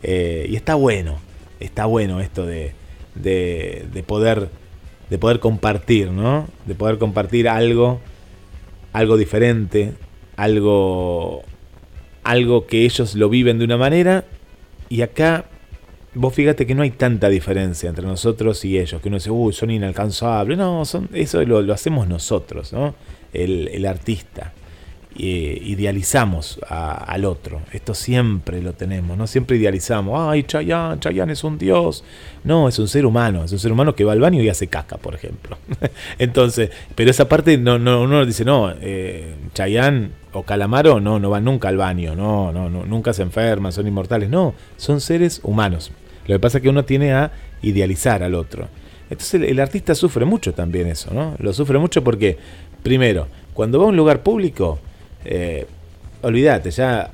[0.01, 1.17] Eh, y está bueno,
[1.59, 2.73] está bueno esto de,
[3.15, 4.49] de, de, poder,
[5.09, 6.47] de poder compartir, ¿no?
[6.65, 7.99] De poder compartir algo,
[8.93, 9.93] algo diferente,
[10.35, 11.43] algo,
[12.23, 14.25] algo que ellos lo viven de una manera
[14.89, 15.45] y acá
[16.15, 19.53] vos fíjate que no hay tanta diferencia entre nosotros y ellos, que uno dice, uy,
[19.53, 20.57] son inalcanzables.
[20.57, 22.95] No, son, eso lo, lo hacemos nosotros, ¿no?
[23.33, 24.53] El, el artista.
[25.17, 27.61] Eh, idealizamos a, al otro.
[27.71, 29.27] Esto siempre lo tenemos, ¿no?
[29.27, 30.19] Siempre idealizamos.
[30.19, 32.03] Ay, Chayanne, Chayanne es un dios.
[32.43, 33.45] No, es un ser humano.
[33.45, 35.57] Es un ser humano que va al baño y hace caca, por ejemplo.
[36.19, 41.29] Entonces, pero esa parte no, no, uno dice, no, eh, Chayanne o Calamaro no, no
[41.29, 42.13] van nunca al baño.
[42.13, 44.29] No, no, no, nunca se enferman, son inmortales.
[44.29, 45.93] No, son seres humanos.
[46.27, 48.67] Lo que pasa es que uno tiene a idealizar al otro.
[49.09, 51.35] Entonces el, el, artista sufre mucho también eso, ¿no?
[51.39, 52.37] Lo sufre mucho porque,
[52.83, 54.79] primero, cuando va a un lugar público,
[55.25, 55.65] eh,
[56.21, 57.11] olvídate, ya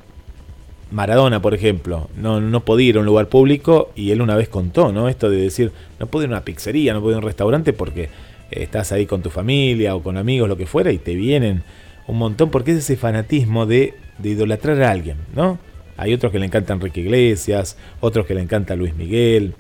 [0.91, 4.50] Maradona, por ejemplo, no, no podía ir a un lugar público y él una vez
[4.50, 5.08] contó, ¿no?
[5.10, 7.74] Esto de decir, no puedo ir a una pizzería, no puedo ir a un restaurante
[7.74, 8.10] porque
[8.52, 11.63] estás ahí con tu familia o con amigos, lo que fuera, y te vienen
[12.08, 15.58] un montón, porque es ese fanatismo de, de idolatrar a alguien, ¿no?
[15.97, 19.54] Hay otros que le encantan Enrique Iglesias, otros que le encanta Luis Miguel.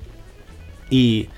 [0.89, 1.29] Y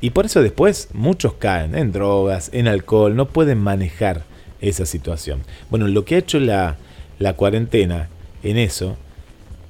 [0.00, 4.24] Y por eso después muchos caen en drogas, en alcohol, no pueden manejar
[4.62, 5.42] esa situación.
[5.68, 6.76] Bueno, lo que ha hecho la,
[7.18, 8.08] la cuarentena
[8.42, 8.96] en eso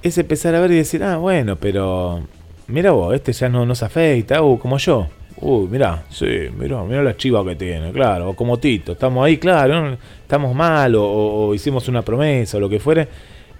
[0.02, 2.22] es empezar a ver y decir, ah, bueno, pero
[2.68, 5.08] mira vos, este ya no nos afeita, uh, como yo.
[5.40, 9.38] Uy, mirá, sí, mirá, mirá la chiva que tiene, claro, o como Tito, estamos ahí,
[9.38, 13.08] claro, estamos mal, o, o hicimos una promesa, o lo que fuere,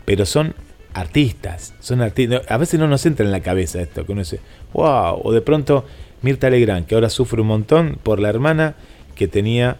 [0.04, 0.54] pero son
[0.94, 2.42] artistas, son artistas.
[2.48, 4.38] A veces no nos entra en la cabeza esto, que uno dice,
[4.72, 5.84] wow, o de pronto
[6.22, 8.74] Mirta Legrand, que ahora sufre un montón por la hermana
[9.16, 9.76] que tenía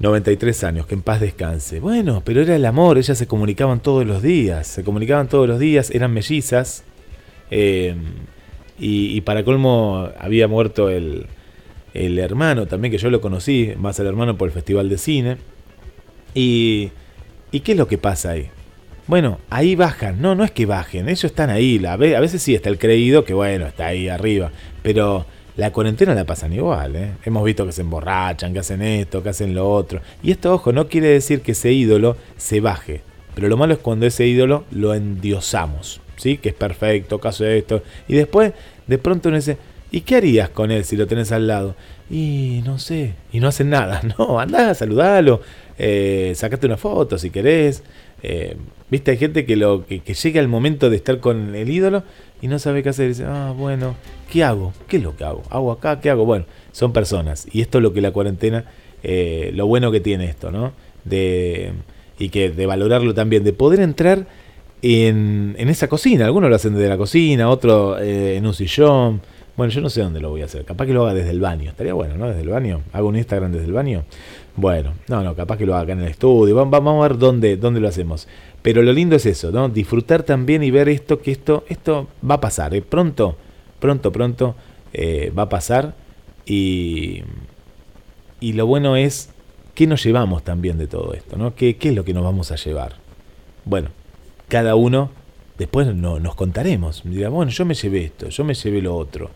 [0.00, 1.78] 93 años, que en paz descanse.
[1.78, 5.58] Bueno, pero era el amor, ellas se comunicaban todos los días, se comunicaban todos los
[5.58, 6.84] días, eran mellizas.
[7.50, 7.94] Eh,
[8.78, 11.26] y, para colmo había muerto el,
[11.92, 15.36] el, hermano también, que yo lo conocí, más el hermano por el Festival de Cine.
[16.34, 16.90] Y,
[17.52, 18.48] ¿Y qué es lo que pasa ahí?
[19.06, 20.22] Bueno, ahí bajan.
[20.22, 21.84] No, no es que bajen, ellos están ahí.
[21.84, 24.50] A veces sí está el creído, que bueno, está ahí arriba.
[24.82, 27.12] Pero la cuarentena la pasan igual, ¿eh?
[27.24, 30.00] Hemos visto que se emborrachan, que hacen esto, que hacen lo otro.
[30.22, 33.02] Y esto, ojo, no quiere decir que ese ídolo se baje.
[33.34, 36.00] Pero lo malo es cuando ese ídolo lo endiosamos.
[36.16, 36.38] ¿sí?
[36.38, 37.82] Que es perfecto, caso de esto.
[38.08, 38.52] Y después,
[38.86, 39.56] de pronto uno dice,
[39.90, 41.74] ¿y qué harías con él si lo tenés al lado?
[42.10, 44.02] Y no sé, y no hacen nada.
[44.18, 45.40] No, andá, saludalo,
[45.78, 47.82] eh, sacate una foto si querés.
[48.22, 48.56] Eh,
[48.90, 52.02] Viste, hay gente que, lo, que, llega el momento de estar con el ídolo
[52.42, 53.08] y no sabe qué hacer.
[53.08, 53.94] dice, ah, bueno,
[54.30, 54.72] ¿qué hago?
[54.88, 55.42] ¿Qué es lo que hago?
[55.50, 56.00] ¿Hago acá?
[56.00, 56.24] ¿Qué hago?
[56.24, 57.46] Bueno, son personas.
[57.52, 58.64] Y esto es lo que la cuarentena,
[59.02, 60.72] eh, lo bueno que tiene esto, ¿no?
[61.04, 61.72] De,
[62.18, 64.26] y que de valorarlo también, de poder entrar
[64.82, 66.26] en, en esa cocina.
[66.26, 69.20] Algunos lo hacen desde la cocina, otro eh, en un sillón.
[69.56, 70.64] Bueno, yo no sé dónde lo voy a hacer.
[70.64, 71.70] Capaz que lo haga desde el baño.
[71.70, 72.28] Estaría bueno, ¿no?
[72.28, 72.80] Desde el baño.
[72.92, 74.04] Hago un Instagram desde el baño.
[74.56, 76.54] Bueno, no, no, capaz que lo haga acá en el estudio.
[76.54, 78.26] Vamos, a ver dónde, dónde lo hacemos.
[78.62, 79.68] Pero lo lindo es eso, ¿no?
[79.68, 82.74] Disfrutar también y ver esto, que esto, esto va a pasar.
[82.74, 82.82] ¿eh?
[82.82, 83.36] Pronto,
[83.78, 84.54] pronto, pronto
[84.92, 85.94] eh, va a pasar.
[86.44, 87.22] Y,
[88.40, 89.30] y lo bueno es
[89.74, 91.54] qué nos llevamos también de todo esto, ¿no?
[91.54, 92.96] ¿Qué, qué es lo que nos vamos a llevar?
[93.64, 93.88] Bueno,
[94.48, 95.10] cada uno
[95.56, 97.02] después no, nos contaremos.
[97.04, 99.30] Dirá, bueno, yo me llevé esto, yo me llevé lo otro.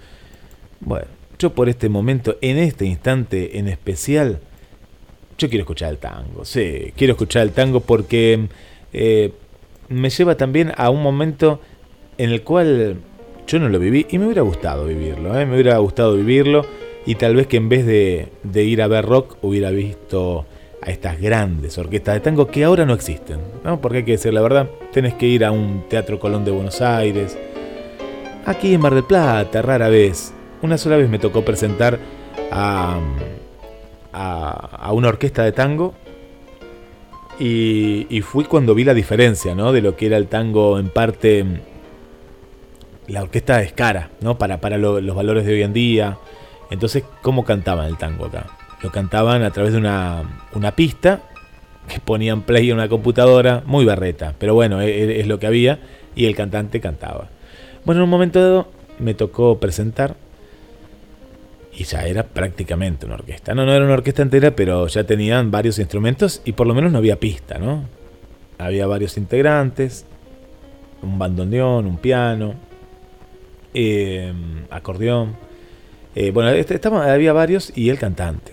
[0.81, 1.07] Bueno,
[1.39, 4.41] yo por este momento, en este instante en especial,
[5.39, 6.45] yo quiero escuchar el tango.
[6.45, 8.49] Sí, quiero escuchar el tango porque
[8.95, 9.33] eh,
[9.89, 11.61] me lleva también a un momento
[12.17, 12.97] en el cual
[13.47, 15.39] yo no lo viví y me hubiera gustado vivirlo.
[15.39, 15.45] ¿eh?
[15.45, 16.65] Me hubiera gustado vivirlo
[17.07, 18.31] y tal vez que en vez de,
[18.63, 20.47] ir a ver rock hubiera visto
[20.81, 23.81] a estas grandes orquestas de tango que ahora no existen, ¿no?
[23.81, 26.81] Porque hay que decir la verdad, tenés que ir a un Teatro Colón de Buenos
[26.83, 27.39] Aires,
[28.45, 30.33] aquí en Mar del Plata, rara vez.
[30.63, 31.99] Una sola vez me tocó presentar
[32.51, 32.99] a,
[34.93, 35.95] una orquesta de tango
[37.39, 39.73] y, fui cuando vi la diferencia, ¿no?
[39.73, 41.45] De lo que era el tango en parte...
[43.07, 44.39] La orquesta es cara, ¿no?
[44.39, 46.17] Para, para los valores de hoy en día.
[46.71, 48.47] Entonces, ¿cómo cantaban el tango acá?
[48.83, 51.21] Lo cantaban a través de una, una pista
[51.89, 55.47] que ponían play en una computadora, muy barreta, pero bueno, es, e, es, lo que
[55.47, 55.81] había
[56.15, 57.29] y el cantante cantaba.
[57.85, 58.69] Bueno, en un momento dado
[58.99, 60.17] me tocó presentar
[61.77, 63.55] y ya era prácticamente una orquesta.
[63.55, 66.93] No, no era una orquesta entera, pero ya tenían varios instrumentos y por lo menos
[66.93, 67.85] no había pista, ¿no?
[68.59, 70.07] Había varios integrantes,
[71.03, 72.55] un bandoneón, un piano,
[73.73, 74.33] eh,
[74.71, 75.37] acordeón.
[76.15, 78.53] Eh, bueno, este, estaba, había varios y el cantante.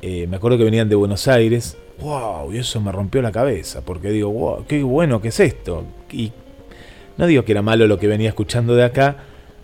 [0.00, 1.76] Eh, me acuerdo que venían de Buenos Aires.
[2.00, 2.54] ¡Wow!
[2.54, 4.64] Y eso me rompió la cabeza, porque digo, ¡wow!
[4.66, 5.84] ¡Qué bueno que es esto!
[6.10, 6.32] Y
[7.18, 9.16] no digo que era malo lo que venía escuchando de acá,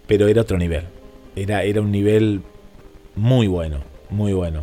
[0.07, 0.85] pero era otro nivel.
[1.35, 2.43] Era, era un nivel
[3.17, 3.79] muy bueno,
[4.11, 4.63] muy bueno.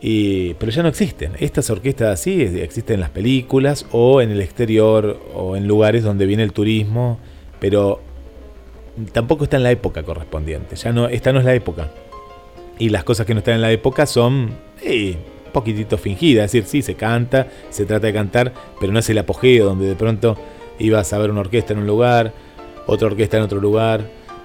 [0.00, 1.32] Y, pero ya no existen.
[1.40, 6.26] Estas orquestas así existen en las películas o en el exterior o en lugares donde
[6.26, 7.18] viene el turismo,
[7.58, 8.00] pero
[9.12, 10.76] tampoco está en la época correspondiente.
[10.76, 11.90] Ya no, esta no es la época.
[12.78, 14.50] Y las cosas que no están en la época son
[14.82, 15.16] eh,
[15.46, 16.46] un poquitito fingidas.
[16.46, 19.86] Es decir, sí, se canta, se trata de cantar, pero no es el apogeo donde
[19.86, 20.36] de pronto
[20.78, 22.32] ibas a ver una orquesta en un lugar,
[22.86, 24.02] otra orquesta en otro lugar.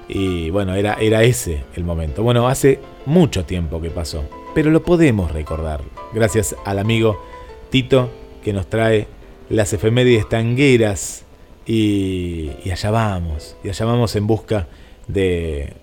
[0.08, 2.24] Y bueno, era, era ese el momento.
[2.24, 4.24] Bueno, hace mucho tiempo que pasó,
[4.54, 5.82] pero lo podemos recordar.
[6.14, 7.22] Gracias al amigo
[7.70, 8.10] Tito
[8.44, 9.08] que nos trae
[9.50, 11.26] las efemérides tangueras.
[11.66, 14.68] Y, y allá vamos, y allá vamos en busca
[15.08, 15.74] de,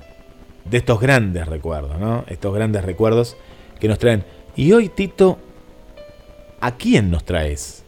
[0.66, 2.24] de estos grandes recuerdos, ¿no?
[2.28, 3.36] Estos grandes recuerdos
[3.80, 4.24] que nos traen.
[4.56, 5.38] Y hoy, Tito,
[6.60, 7.82] ¿a quién nos traes?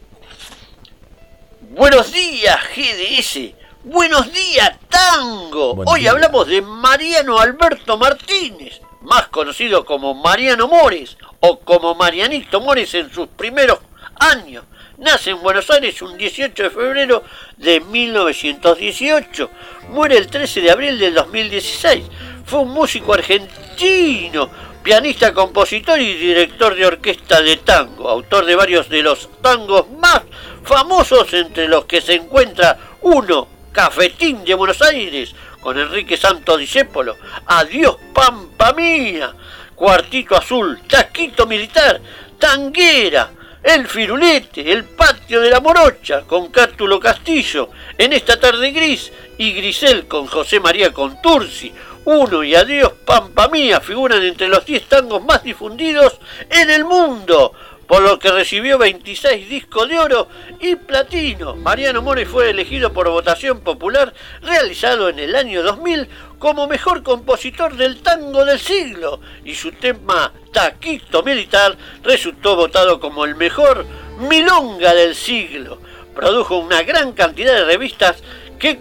[1.75, 3.53] Buenos días, GDS.
[3.83, 5.83] Buenos días, Tango.
[5.85, 12.93] hoy hablamos de Mariano Alberto Martínez, más conocido como Mariano Mores o como Marianito Mores
[12.95, 13.79] en sus primeros
[14.19, 14.63] años.
[14.97, 17.23] Nace en Buenos Aires un 18 de febrero
[17.57, 19.49] de 1918.
[19.89, 22.03] Muere el 13 de abril del 2016
[22.45, 24.49] fue un músico argentino,
[24.83, 30.21] pianista, compositor y director de orquesta de tango, autor de varios de los tangos más
[30.63, 37.17] famosos entre los que se encuentra uno, Cafetín de Buenos Aires, con Enrique Santo Discépolo,
[37.47, 39.33] Adiós Pampa Mía,
[39.75, 41.99] Cuartito Azul, Taquito Militar,
[42.37, 43.31] Tanguera,
[43.63, 49.53] El Firulete, El Patio de la Morocha, con Cártulo Castillo, En esta tarde gris, y
[49.53, 51.73] Grisel con José María Contursi,
[52.05, 56.19] Uno y Adiós Pampa Mía figuran entre los 10 tangos más difundidos
[56.49, 57.53] en el mundo
[57.87, 60.27] por lo que recibió 26 discos de oro
[60.59, 61.55] y platino.
[61.55, 66.07] Mariano Mores fue elegido por votación popular realizado en el año 2000
[66.39, 73.25] como mejor compositor del tango del siglo y su tema Taquito Militar resultó votado como
[73.25, 73.85] el mejor
[74.17, 75.79] milonga del siglo.
[76.15, 78.23] Produjo una gran cantidad de revistas
[78.59, 78.79] que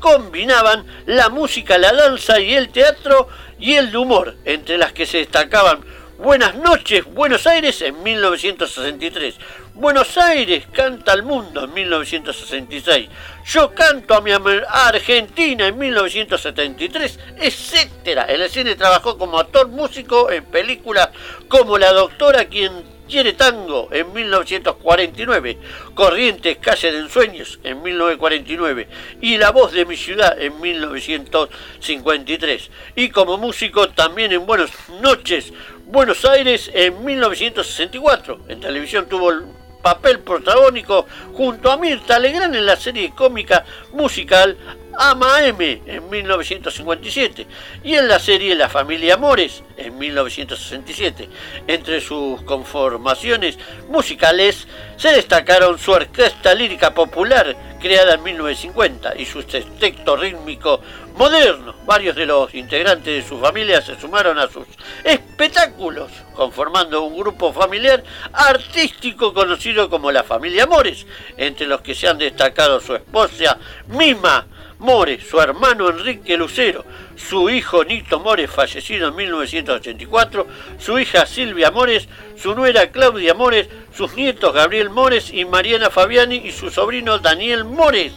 [0.00, 5.18] combinaban la música, la danza y el teatro y el humor, entre las que se
[5.18, 5.80] destacaban
[6.22, 9.36] Buenas noches, Buenos Aires en 1963.
[9.72, 13.08] Buenos Aires canta al mundo en 1966.
[13.46, 18.26] Yo canto a mi Argentina en 1973, etc.
[18.28, 21.08] En el cine trabajó como actor músico en películas
[21.48, 25.58] como La Doctora, quien Quiere Tango en 1949,
[25.94, 28.86] Corrientes, Calle de Ensueños en 1949
[29.20, 32.70] y La Voz de mi Ciudad en 1953.
[32.94, 34.70] Y como músico también en Buenas
[35.02, 35.52] Noches,
[35.90, 38.42] Buenos Aires en 1964.
[38.46, 39.42] En televisión tuvo el
[39.82, 44.56] papel protagónico junto a Mirta Legrand en la serie cómica musical
[44.96, 47.46] Ama M en 1957
[47.82, 51.28] y en la serie La familia Amores en 1967.
[51.66, 59.42] Entre sus conformaciones musicales se destacaron su orquesta lírica popular creada en 1950 y su
[59.42, 60.80] texto rítmico
[61.20, 61.74] moderno.
[61.84, 64.66] Varios de los integrantes de su familia se sumaron a sus
[65.04, 68.02] espectáculos, conformando un grupo familiar
[68.32, 71.06] artístico conocido como la familia Amores,
[71.36, 73.58] entre los que se han destacado su esposa
[73.88, 74.46] Mima,
[74.80, 80.46] More, su hermano Enrique Lucero, su hijo Nito Mores, fallecido en 1984,
[80.78, 86.36] su hija Silvia Mores, su nuera Claudia Mores, sus nietos Gabriel Mores y Mariana Fabiani
[86.36, 88.12] y su sobrino Daniel Mores.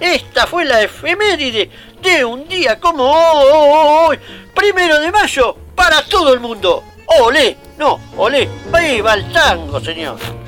[0.00, 1.70] Esta fue la efeméride
[2.02, 4.18] de un día como hoy,
[4.54, 6.82] primero de mayo, para todo el mundo.
[7.20, 7.56] ¡Olé!
[7.78, 10.47] No, olé, viva el tango, señor.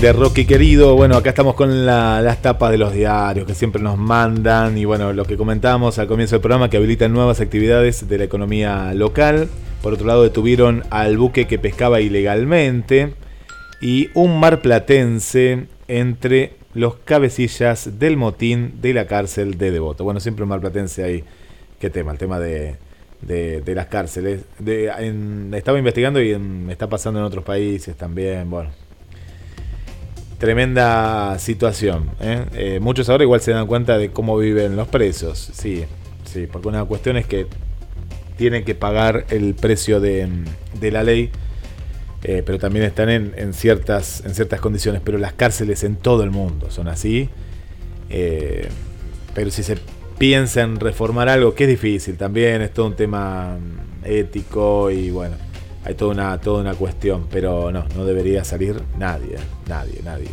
[0.00, 3.82] Grande Rocky querido, bueno, acá estamos con la- las tapas de los diarios que siempre
[3.82, 8.08] nos mandan y bueno, lo que comentamos al comienzo del programa que habilitan nuevas actividades
[8.08, 9.48] de la economía local.
[9.82, 13.12] Por otro lado, detuvieron al buque que pescaba ilegalmente
[13.82, 20.04] y un marplatense entre los cabecillas del motín de la cárcel de Devoto.
[20.04, 21.24] Bueno, siempre un marplatense ahí.
[21.78, 22.12] ¿Qué tema?
[22.12, 22.76] El tema de,
[23.20, 24.44] de- de las cárceles.
[24.58, 28.48] De, en- estaba investigando y en- está pasando en otros países también.
[28.48, 28.70] Bueno,
[30.40, 32.10] Tremenda situación.
[32.18, 32.46] ¿eh?
[32.54, 35.50] Eh, muchos ahora igual se dan cuenta de cómo viven los presos.
[35.52, 35.84] Sí,
[36.24, 37.46] sí, porque una cuestión es que
[38.38, 40.26] tienen que pagar el precio de,
[40.80, 41.28] la ley,
[42.22, 45.02] eh, pero también están en, en ciertas, en ciertas condiciones.
[45.04, 47.28] Pero las cárceles en todo el mundo son así.
[48.08, 48.66] Eh,
[49.34, 49.76] pero si se
[50.16, 55.10] piensa en reformar algo, que es difícil también, es todo un tema mm, ético y
[55.10, 55.36] bueno,
[55.84, 59.36] hay toda una, toda una cuestión, pero no, no debería salir nadie,
[59.68, 60.28] nadie, nadie.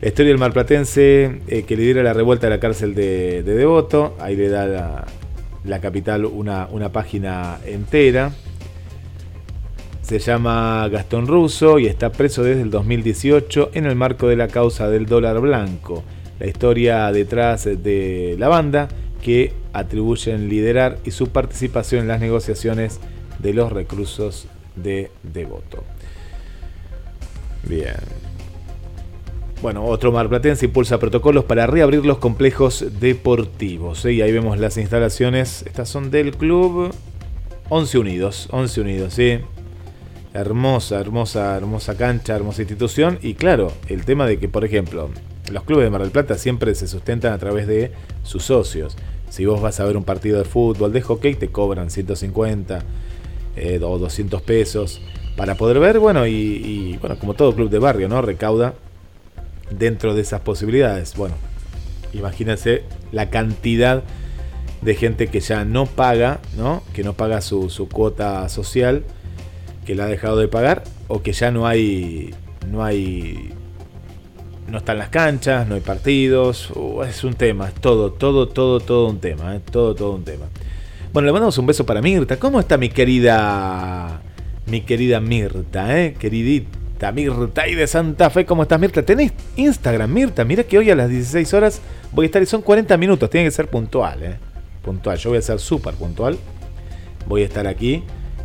[0.00, 4.16] La historia del marplatense eh, que lidera la revuelta de la cárcel de, de Devoto,
[4.18, 5.06] ahí le da la,
[5.64, 8.32] la capital una, una página entera.
[10.02, 14.48] Se llama Gastón Russo y está preso desde el 2018 en el marco de la
[14.48, 16.04] causa del dólar blanco.
[16.38, 18.88] La historia detrás de la banda
[19.22, 23.00] que atribuyen liderar y su participación en las negociaciones
[23.38, 25.84] de los reclusos de Devoto.
[27.62, 27.94] Bien.
[29.62, 34.04] Bueno, otro marplatense impulsa protocolos para reabrir los complejos deportivos.
[34.04, 34.12] ¿eh?
[34.12, 35.62] Y ahí vemos las instalaciones.
[35.66, 36.92] Estas son del club
[37.70, 38.48] 11 Unidos.
[38.50, 39.38] 11 Unidos, ¿sí?
[40.34, 43.18] Hermosa, hermosa, hermosa cancha, hermosa institución.
[43.22, 45.08] Y claro, el tema de que, por ejemplo,
[45.50, 48.96] los clubes de Mar del Plata siempre se sustentan a través de sus socios.
[49.30, 52.84] Si vos vas a ver un partido de fútbol, de hockey, te cobran 150
[53.56, 55.00] eh, o 200 pesos
[55.36, 55.98] para poder ver.
[55.98, 58.22] Bueno, y, bueno, como todo club de barrio, ¿no?
[58.22, 58.74] Recauda
[59.70, 61.14] dentro de esas posibilidades.
[61.16, 61.34] Bueno,
[62.12, 64.02] imagínense la cantidad
[64.82, 66.82] de gente que ya no paga, ¿no?
[66.92, 69.04] Que no paga su, su cuota social,
[69.86, 72.34] que la ha dejado de pagar, o que ya no hay.
[72.70, 73.52] no hay.
[74.68, 76.70] no están las canchas, no hay partidos.
[77.08, 79.60] Es un tema, es todo, todo, todo, todo un tema, ¿eh?
[79.70, 80.46] todo, todo un tema.
[81.14, 82.40] Bueno, le mandamos un beso para Mirta.
[82.40, 84.20] ¿Cómo está mi querida.
[84.66, 86.16] mi querida Mirta, eh?
[86.18, 89.00] Queridita Mirta y de Santa Fe, ¿cómo estás Mirta?
[89.00, 90.44] ¿Tenés Instagram, Mirta?
[90.44, 93.46] Mira que hoy a las 16 horas voy a estar y son 40 minutos, tiene
[93.46, 94.38] que ser puntual, ¿eh?
[94.82, 96.36] Puntual, yo voy a ser súper puntual.
[97.28, 98.02] Voy a estar aquí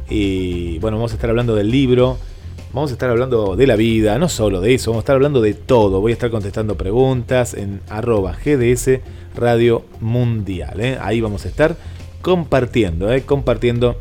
[0.08, 2.20] y bueno, vamos a estar hablando del libro,
[2.72, 5.42] vamos a estar hablando de la vida, no solo de eso, vamos a estar hablando
[5.42, 6.02] de todo.
[6.02, 9.00] Voy a estar contestando preguntas en arroba GDS
[9.36, 11.00] Radio Mundial, ¿eh?
[11.02, 11.76] Ahí vamos a estar
[12.22, 13.24] compartiendo, ¿eh?
[13.24, 13.98] Compartiendo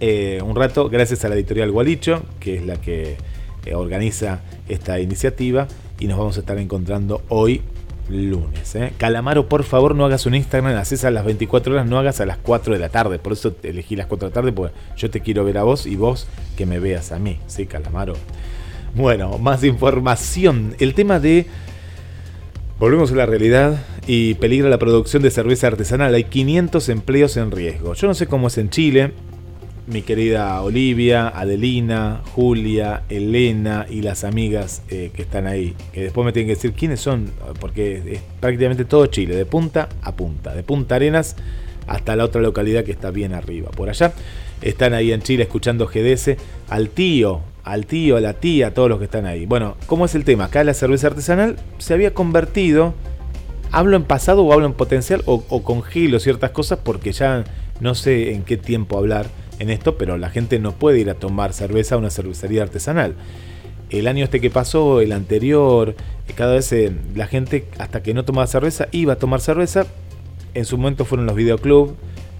[0.00, 3.16] eh, un rato, gracias a la editorial Gualicho, que es la que
[3.64, 5.68] eh, organiza esta iniciativa,
[5.98, 7.62] y nos vamos a estar encontrando hoy
[8.08, 8.74] lunes.
[8.74, 8.92] ¿eh?
[8.98, 12.26] Calamaro, por favor, no hagas un Instagram, haces a las 24 horas, no hagas a
[12.26, 13.18] las 4 de la tarde.
[13.18, 15.86] Por eso elegí las 4 de la tarde, porque yo te quiero ver a vos
[15.86, 17.38] y vos que me veas a mí.
[17.46, 18.14] Sí, Calamaro.
[18.94, 20.74] Bueno, más información.
[20.78, 21.46] El tema de.
[22.78, 26.14] Volvemos a la realidad y peligra la producción de cerveza artesanal.
[26.14, 27.94] Hay 500 empleos en riesgo.
[27.94, 29.12] Yo no sé cómo es en Chile.
[29.86, 35.74] Mi querida Olivia, Adelina, Julia, Elena y las amigas eh, que están ahí.
[35.94, 39.88] Que después me tienen que decir quiénes son, porque es prácticamente todo Chile, de punta
[40.02, 40.54] a punta.
[40.54, 41.34] De Punta Arenas
[41.86, 43.70] hasta la otra localidad que está bien arriba.
[43.70, 44.12] Por allá
[44.60, 46.36] están ahí en Chile escuchando GDS
[46.68, 49.44] al tío, al tío, a la tía, a todos los que están ahí.
[49.44, 50.44] Bueno, ¿cómo es el tema?
[50.44, 52.94] Acá la cerveza artesanal se había convertido,
[53.72, 57.44] hablo en pasado o hablo en potencial, o, congelo ciertas cosas porque ya
[57.80, 59.26] no sé en qué tiempo hablar
[59.58, 63.16] en esto, pero la gente no puede ir a tomar cerveza a una cervecería artesanal.
[63.90, 65.96] El año este que pasó, el anterior,
[66.36, 69.86] cada vez eh, la gente hasta que no tomaba cerveza iba a tomar cerveza.
[70.54, 71.94] En su momento fueron los videoclubs,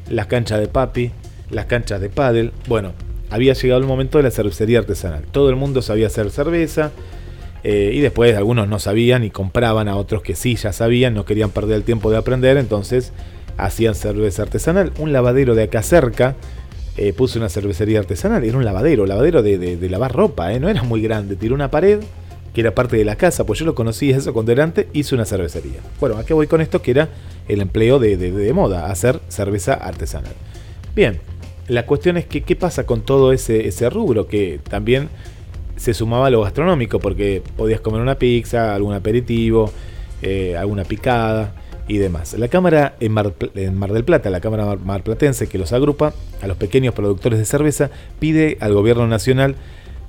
[0.09, 1.11] las canchas de papi,
[1.51, 2.53] las canchas de pádel.
[2.69, 2.93] Bueno,
[3.31, 5.25] había llegado el momento de la cervecería artesanal.
[5.31, 6.93] Todo el mundo sabía hacer cerveza.
[7.65, 11.25] Eh, y después algunos no sabían y compraban a otros que sí ya sabían, no
[11.25, 13.13] querían perder el tiempo de aprender, entonces
[13.57, 14.93] hacían cerveza artesanal.
[14.99, 16.37] Un lavadero de acá cerca
[16.97, 20.69] eh, puso una cervecería artesanal, era un lavadero, lavadero de, de, lavar ropa, eh, no
[20.69, 22.01] era muy grande, tiró una pared
[22.55, 25.25] que era parte de la casa, pues yo lo conocí eso cuando era hice una
[25.25, 25.81] cervecería.
[25.99, 26.83] Bueno, ¿a qué voy con esto?
[26.83, 27.09] Que era
[27.49, 30.33] el empleo de- de moda, hacer cerveza artesanal.
[30.95, 31.21] Bien,
[31.69, 35.09] la cuestión es que qué pasa con todo ese, ese rubro que también
[35.77, 39.71] se sumaba a lo gastronómico, porque podías comer una pizza, algún aperitivo,
[40.23, 41.53] eh, alguna picada
[41.89, 42.35] y demás.
[42.35, 46.15] La Cámara en Mar, en Mar del Plata, la Cámara mar- marplatense que los agrupa
[46.41, 49.55] a los pequeños productores de cerveza, pide al gobierno nacional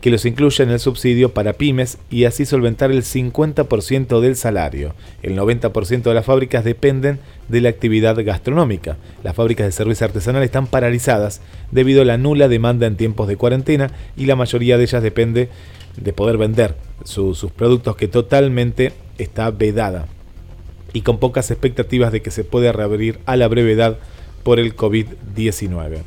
[0.02, 4.94] que los incluya en el subsidio para pymes y así solventar el 50% del salario.
[5.24, 8.98] El 90% de las fábricas dependen de la actividad gastronómica.
[9.24, 11.42] Las fábricas de cerveza artesanal están paralizadas
[11.72, 15.50] debido a la nula demanda en tiempos de cuarentena y la mayoría de ellas depende
[15.96, 20.08] de poder vender su- sus productos que totalmente está vedada
[20.94, 23.98] y con pocas expectativas de que se pueda reabrir a la brevedad
[24.44, 26.00] por el COVID-19.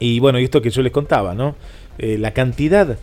[0.00, 1.54] Y bueno, y esto que yo les contaba, ¿no?
[1.98, 2.98] Eh, la cantidad,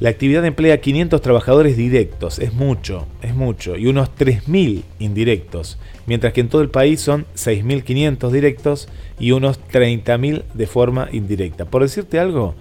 [0.00, 5.78] la actividad emplea 500 trabajadores directos, es mucho, es mucho, y unos 3.000 indirectos,
[6.08, 8.88] mientras que en todo el país son 6.500 directos
[9.20, 11.66] y unos 30.000 de forma indirecta.
[11.66, 12.54] Por decirte algo,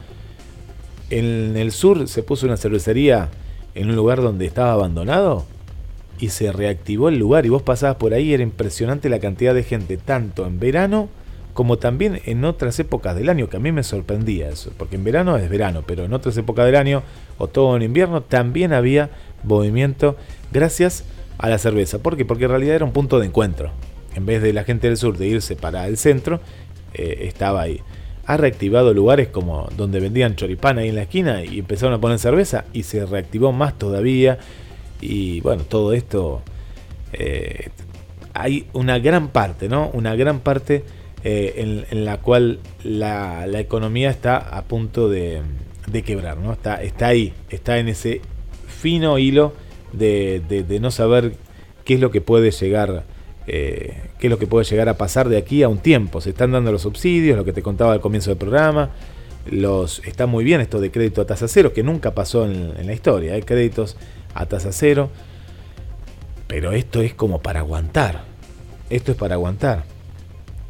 [1.09, 3.29] en el sur se puso una cervecería
[3.73, 5.45] en un lugar donde estaba abandonado
[6.19, 9.63] y se reactivó el lugar y vos pasabas por ahí, era impresionante la cantidad de
[9.63, 11.07] gente, tanto en verano
[11.53, 15.05] como también en otras épocas del año, que a mí me sorprendía eso, porque en
[15.05, 17.01] verano es verano, pero en otras épocas del año,
[17.37, 19.09] otoño, invierno, también había
[19.43, 20.17] movimiento
[20.51, 21.99] gracias a la cerveza.
[21.99, 22.25] ¿Por qué?
[22.25, 23.71] Porque en realidad era un punto de encuentro.
[24.15, 26.39] En vez de la gente del sur de irse para el centro,
[26.93, 27.81] eh, estaba ahí.
[28.25, 32.19] Ha reactivado lugares como donde vendían choripán ahí en la esquina y empezaron a poner
[32.19, 34.39] cerveza y se reactivó más todavía.
[34.99, 36.41] Y bueno, todo esto
[37.13, 37.69] eh,
[38.33, 39.89] hay una gran parte, ¿no?
[39.93, 40.83] Una gran parte
[41.23, 45.41] eh, en, en la cual la, la economía está a punto de,
[45.85, 46.51] de quebrar, ¿no?
[46.51, 48.21] Está, está ahí, está en ese
[48.67, 49.53] fino hilo
[49.93, 51.33] de, de- no saber
[51.85, 53.03] qué es lo que puede llegar,
[53.47, 56.21] eh, qué es lo que puede llegar a pasar de aquí a un tiempo.
[56.21, 58.91] Se están dando los subsidios, lo que te contaba al comienzo del programa.
[59.49, 62.93] Los, está muy bien esto de crédito a tasa cero, que nunca pasó en, la
[62.93, 63.33] historia.
[63.33, 63.95] Hay créditos
[64.33, 65.09] a tasa cero.
[66.47, 68.23] Pero esto es como para aguantar.
[68.89, 69.83] Esto es para aguantar.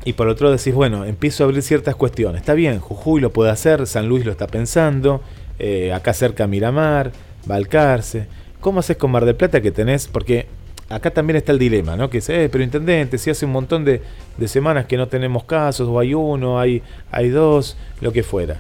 [0.06, 2.42] Y por otro decís, bueno, empiezo a abrir ciertas cuestiones.
[2.42, 5.22] Está bien, Jujuy lo puede hacer, San Luis lo está pensando,
[5.60, 7.12] eh, acá cerca Miramar,
[7.46, 8.28] Balcarce.
[8.60, 10.08] ¿Cómo haces con Mar del Plata que tenés?
[10.08, 10.48] Porque
[10.90, 12.10] acá también está el dilema, ¿no?
[12.10, 14.02] Que dice, eh, pero intendente, si hace un montón de,
[14.38, 16.82] de semanas que no tenemos casos, o hay uno, hay,
[17.12, 18.58] hay dos, lo que fuera.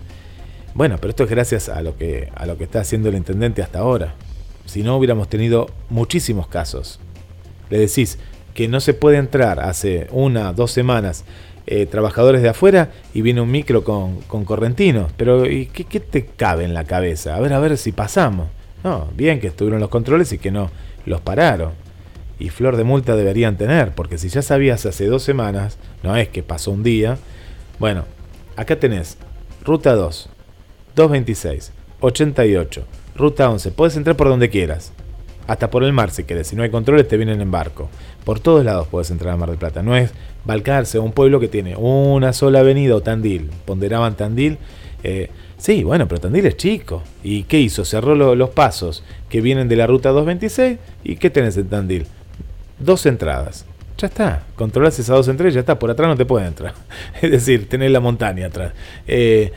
[0.73, 3.63] Bueno, pero esto es gracias a lo que, a lo que está haciendo el intendente
[3.63, 4.13] hasta ahora.
[4.65, 6.99] Si no, hubiéramos tenido muchísimos casos.
[7.69, 8.19] Le decís
[8.53, 11.25] que no se puede entrar hace una, dos semanas
[11.65, 15.11] eh, trabajadores de afuera y viene un micro con, con correntinos.
[15.17, 17.35] Pero ¿y qué, qué te cabe en la cabeza?
[17.35, 18.47] A ver, a ver si pasamos.
[18.83, 20.69] No, bien que estuvieron los controles y que no
[21.05, 21.71] los pararon.
[22.39, 26.29] Y flor de multa deberían tener, porque si ya sabías hace dos semanas, no es
[26.29, 27.17] que pasó un día.
[27.79, 28.05] Bueno,
[28.55, 29.17] acá tenés
[29.63, 30.29] ruta 2,
[30.95, 33.71] 226, 88, ruta 11.
[33.71, 34.93] Puedes entrar por donde quieras.
[35.47, 36.47] Hasta por el mar si querés.
[36.47, 37.89] Si no hay controles te vienen en barco.
[38.25, 39.81] Por todos lados puedes entrar a Mar del Plata.
[39.81, 40.11] No es
[40.43, 43.49] Balcarce, un pueblo que tiene una sola avenida o Tandil.
[43.65, 44.57] Ponderaban Tandil.
[45.03, 47.03] eh, sí, bueno, pero Tandil es chico.
[47.23, 47.85] ¿Y qué hizo?
[47.85, 50.77] Cerró lo- los pasos que vienen de la ruta 226.
[51.03, 52.05] ¿Y qué tenés en Tandil?
[52.79, 53.65] Dos entradas.
[53.97, 54.43] Ya está.
[54.55, 55.79] Controlás esas dos entradas y ya está.
[55.79, 56.73] Por atrás no te puede entrar.
[57.21, 58.73] Es decir, tenés la montaña atrás.
[59.07, 59.51] Eh,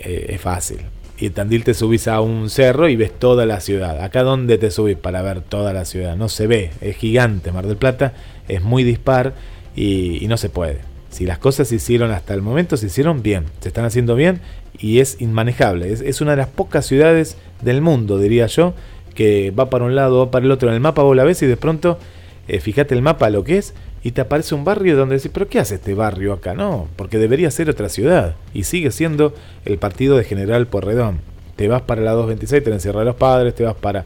[0.00, 0.78] eh, es fácil.
[1.18, 4.02] Y en Tandil te subís a un cerro y ves toda la ciudad.
[4.02, 6.16] Acá dónde te subís para ver toda la ciudad.
[6.16, 7.52] No se ve, es gigante.
[7.52, 8.14] Mar del Plata
[8.48, 9.34] es muy dispar
[9.76, 10.78] y no se puede.
[11.14, 13.44] Si las cosas se hicieron hasta el momento, se hicieron bien.
[13.60, 14.40] Se están haciendo bien
[14.76, 15.92] y es inmanejable.
[15.92, 18.74] Es, una de las pocas ciudades del mundo, diría yo,
[19.14, 20.68] que va para un lado, va para el otro.
[20.68, 22.00] En el mapa vos la ves y de pronto,
[22.48, 25.46] eh, fíjate el mapa lo que es y te aparece un barrio donde decís, pero
[25.46, 26.54] ¿qué hace este barrio acá?
[26.54, 28.34] No, porque debería ser otra ciudad.
[28.52, 31.20] Y sigue siendo el partido de General Porredón.
[31.54, 34.04] Te vas para la 226, te la encierra los padres, te vas para,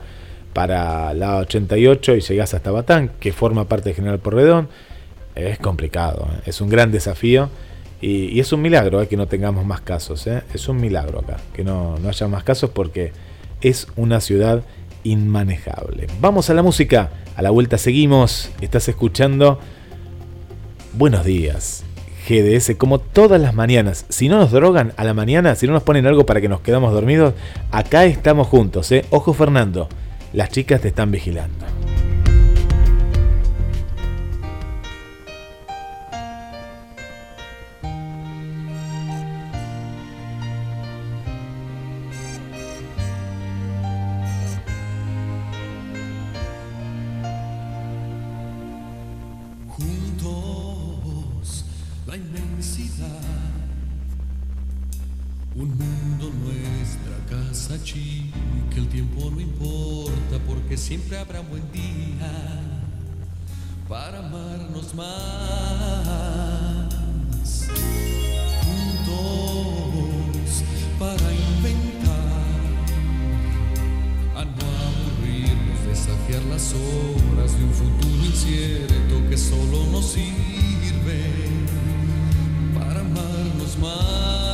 [0.53, 4.69] para la 88 y llegás hasta Batán, que forma parte de General Porredón.
[5.39, 6.43] Es complicado, ¿eh?
[6.47, 7.51] es un gran desafío.
[8.01, 10.27] Y, es un milagro eh, que no tengamos más casos.
[10.27, 10.43] ¿eh?
[10.55, 13.13] Es un milagro acá, que no, no haya más casos porque
[13.61, 14.63] es una ciudad
[15.05, 16.07] inmanejable.
[16.21, 17.11] Vamos a la música.
[17.37, 18.51] A la vuelta seguimos.
[18.61, 19.59] Estás escuchando
[20.99, 21.85] Buenos días.
[22.29, 24.05] GDS, como todas las mañanas.
[24.09, 26.61] Si no nos drogan a la mañana, si no nos ponen algo para que nos
[26.61, 27.35] quedamos dormidos,
[27.71, 28.93] acá estamos juntos.
[29.11, 29.89] Ojo Fernando,
[30.33, 31.78] las chicas te están vigilando.
[61.09, 62.31] siempre habrá un buen día
[63.89, 65.09] para amarnos más.
[68.63, 70.63] Juntos
[70.99, 72.45] para inventar,
[74.37, 81.33] a no aburrirnos, desafiar las horas de un futuro incierto que solo nos sirve
[82.75, 84.48] para amarnos más.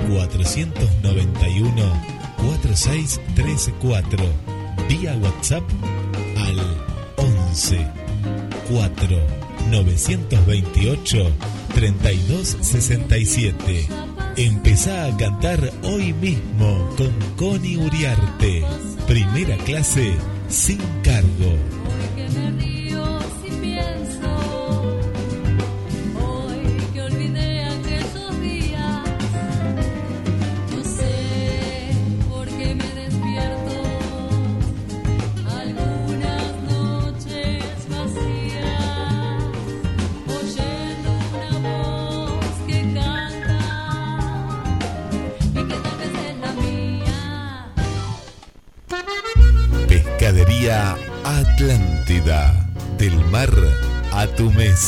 [0.10, 1.94] 491
[2.38, 4.26] 4634
[4.90, 5.64] vía WhatsApp
[6.38, 6.60] al
[7.18, 7.88] 11
[8.70, 9.18] 4
[9.70, 11.32] 928
[11.74, 13.88] 3267.
[14.36, 18.64] Empezá a cantar hoy mismo con Connie Uriarte.
[19.08, 20.16] Primera clase
[20.48, 21.83] sin cargo.
[22.16, 22.53] que me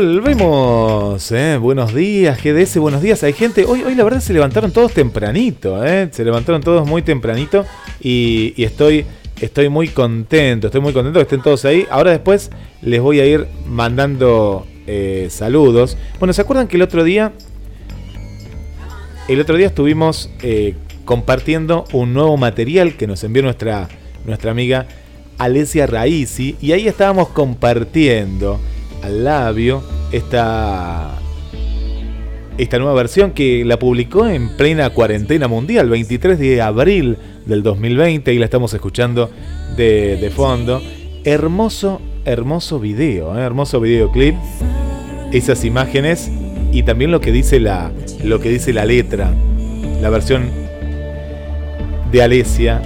[0.00, 1.58] Volvemos, ¿eh?
[1.58, 3.22] Buenos días, GDS, buenos días.
[3.22, 6.08] Hay gente, hoy, hoy la verdad se levantaron todos tempranito, ¿eh?
[6.10, 7.66] Se levantaron todos muy tempranito
[8.00, 9.04] y, estoy,
[9.42, 11.86] estoy muy contento, estoy muy contento que estén todos ahí.
[11.90, 15.98] Ahora después les voy a ir mandando eh, saludos.
[16.18, 17.32] Bueno, ¿se acuerdan que el otro día,
[19.28, 20.30] el otro día estuvimos
[21.04, 23.86] compartiendo un nuevo material que nos envió nuestra,
[24.24, 24.86] nuestra amiga
[25.36, 28.58] Alesia Raisi y ahí estábamos compartiendo
[29.02, 29.82] al labio
[30.12, 31.18] esta,
[32.58, 38.32] esta nueva versión que la publicó en plena cuarentena mundial, 23 de abril del 2020,
[38.32, 39.30] y la estamos escuchando
[39.76, 40.82] de, fondo.
[41.24, 43.42] Hermoso, hermoso video, ¿eh?
[43.42, 44.34] hermoso videoclip.
[45.32, 46.30] Esas imágenes
[46.72, 47.92] y también lo que dice la,
[48.24, 49.32] lo que dice la letra,
[50.00, 50.50] la versión
[52.10, 52.82] de Alesia.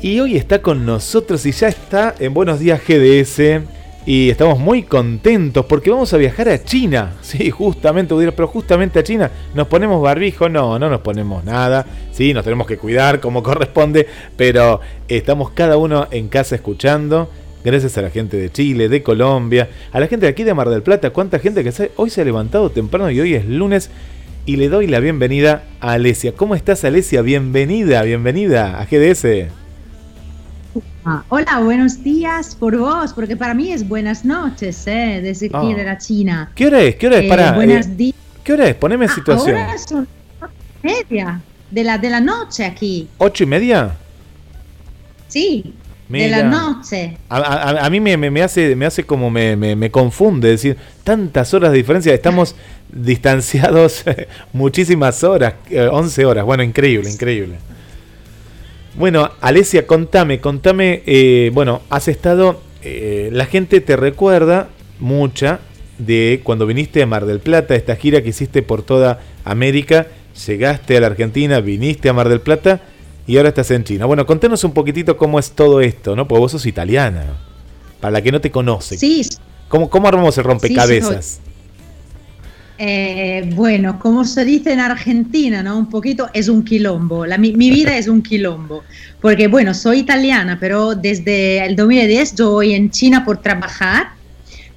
[0.00, 3.62] Y hoy está con nosotros y ya está en Buenos Días GDS
[4.06, 7.14] y estamos muy contentos porque vamos a viajar a China.
[7.22, 9.30] Sí, justamente, pero justamente a China.
[9.54, 10.48] ¿Nos ponemos barbijo?
[10.48, 11.84] No, no nos ponemos nada.
[12.12, 17.28] Sí, nos tenemos que cuidar como corresponde, pero estamos cada uno en casa escuchando.
[17.64, 20.68] Gracias a la gente de Chile, de Colombia, a la gente de aquí de Mar
[20.68, 21.10] del Plata.
[21.10, 23.90] ¿Cuánta gente que hoy se ha levantado temprano y hoy es lunes?
[24.46, 26.32] Y le doy la bienvenida a Alesia.
[26.36, 27.22] ¿Cómo estás, Alesia?
[27.22, 29.63] Bienvenida, bienvenida a GDS.
[31.06, 35.20] Ah, hola, buenos días por vos, porque para mí es buenas noches, ¿eh?
[35.22, 35.76] Desde aquí Ah.
[35.76, 36.50] de la China.
[36.54, 36.96] ¿Qué hora es?
[36.96, 37.24] ¿Qué hora es?
[37.24, 38.12] Eh, Pará, buenos eh.
[38.42, 38.74] ¿Qué hora es?
[38.76, 39.56] Poneme en situación.
[39.56, 40.08] Ahora son
[40.82, 41.40] media
[41.70, 43.08] de la, de la noche aquí.
[43.18, 43.94] ¿Ocho y media?
[45.28, 45.74] Sí,
[46.08, 46.24] Mira.
[46.38, 47.18] de la noche.
[47.28, 50.48] A, a- a mí me, me- me hace, me hace como me, me- me confunde
[50.48, 52.14] decir tantas horas de diferencia.
[52.14, 52.54] Estamos
[52.90, 54.04] distanciados
[54.54, 56.46] muchísimas horas, eh, 11 horas.
[56.46, 57.56] Bueno, increíble, increíble.
[58.96, 61.02] Bueno, Alesia, contame, contame.
[61.06, 62.60] eh, bueno, has estado.
[62.82, 64.68] eh, la gente te recuerda
[65.00, 65.60] mucha
[65.98, 70.06] de cuando viniste a Mar del Plata, esta gira que hiciste por toda América.
[70.46, 72.82] Llegaste a la Argentina, viniste a Mar del Plata
[73.26, 74.06] y ahora estás en China.
[74.06, 76.26] Bueno, contanos un poquitito cómo es todo esto, ¿no?
[76.28, 77.24] Porque vos sos italiana.
[78.00, 78.98] Para la que no te conoce.
[78.98, 79.22] Sí,
[79.68, 81.40] ¿Cómo, cómo armamos el rompecabezas?
[82.76, 85.78] Eh, bueno, como se dice en Argentina, ¿no?
[85.78, 87.24] Un poquito es un quilombo.
[87.38, 88.82] Mi, vida es un quilombo.
[89.20, 94.08] Porque, bueno, soy italiana, pero desde el 2010 yo voy en China por trabajar.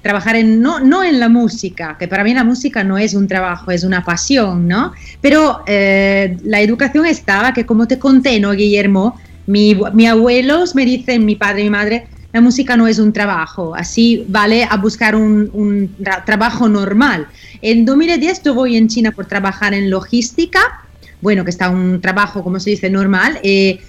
[0.00, 3.26] Trabajar en, no, no en la música, que para mí la música no es un
[3.26, 4.92] trabajo, es una pasión, ¿no?
[5.20, 9.18] Pero eh, la educación estaba que, como te conté, ¿no, Guillermo?
[9.46, 13.12] Mi, mi abuelos me dicen, mi padre y mi madre, la música no es un
[13.12, 17.26] trabajo, así vale a buscar un, un tra- trabajo normal.
[17.62, 20.60] En 2010 yo voy en China por trabajar en logística,
[21.22, 23.38] bueno, que está un trabajo, como se dice, normal.
[23.42, 23.80] eh,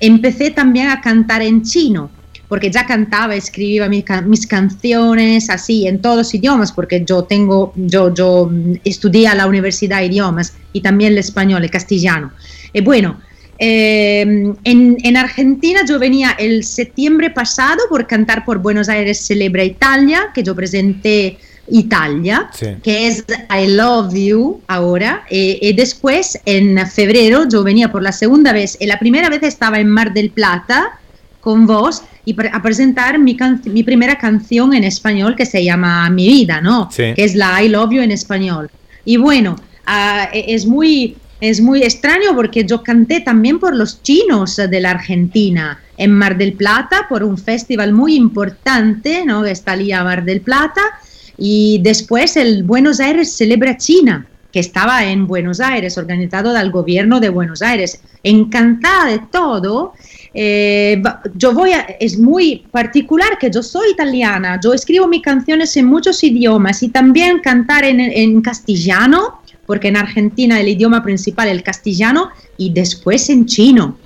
[0.00, 2.10] empecé también a cantar en chino,
[2.48, 7.72] porque ya cantaba, escribía mi ca- mis canciones así en todos idiomas, porque yo tengo,
[7.76, 12.32] yo, yo mm, estudié a la universidad idiomas y también el español, el castellano.
[12.72, 13.18] Y bueno,
[13.58, 14.20] eh,
[14.64, 20.28] en, en Argentina yo venía el septiembre pasado por cantar por Buenos Aires Celebra Italia,
[20.34, 21.38] que yo presenté
[21.70, 22.66] Italia, Sí.
[22.82, 25.24] que es I Love You ahora.
[25.30, 28.76] eh, y después, en febrero, yo venía por la segunda vez.
[28.80, 30.92] Y la primera vez estaba en Mar del Plata
[31.40, 33.36] con vos y a presentar mi,
[33.66, 36.88] mi primera canción en español que se llama Mi Vida, ¿no?
[36.90, 37.12] Sí.
[37.14, 38.70] Que es la I Love You en español.
[39.04, 39.56] Y bueno,
[40.32, 41.16] e- es muy...
[41.40, 46.36] Es muy extraño porque yo canté también por los chinos de la Argentina en Mar
[46.36, 49.44] del Plata por un festival muy importante, ¿no?
[49.44, 50.82] Que está allí a Mar del Plata.
[51.36, 57.20] Y después el Buenos Aires Celebra China, que estaba en Buenos Aires, organizado del gobierno
[57.20, 58.00] de Buenos Aires.
[58.24, 59.92] Encantada de todo.
[60.34, 61.00] eh,
[61.36, 65.86] yo voy a, es muy particular que yo soy italiana, yo escribo mis canciones en
[65.86, 71.62] muchos idiomas y también cantar en castellano, porque en Argentina el idioma principal es el
[71.62, 73.98] castellano y después en chino.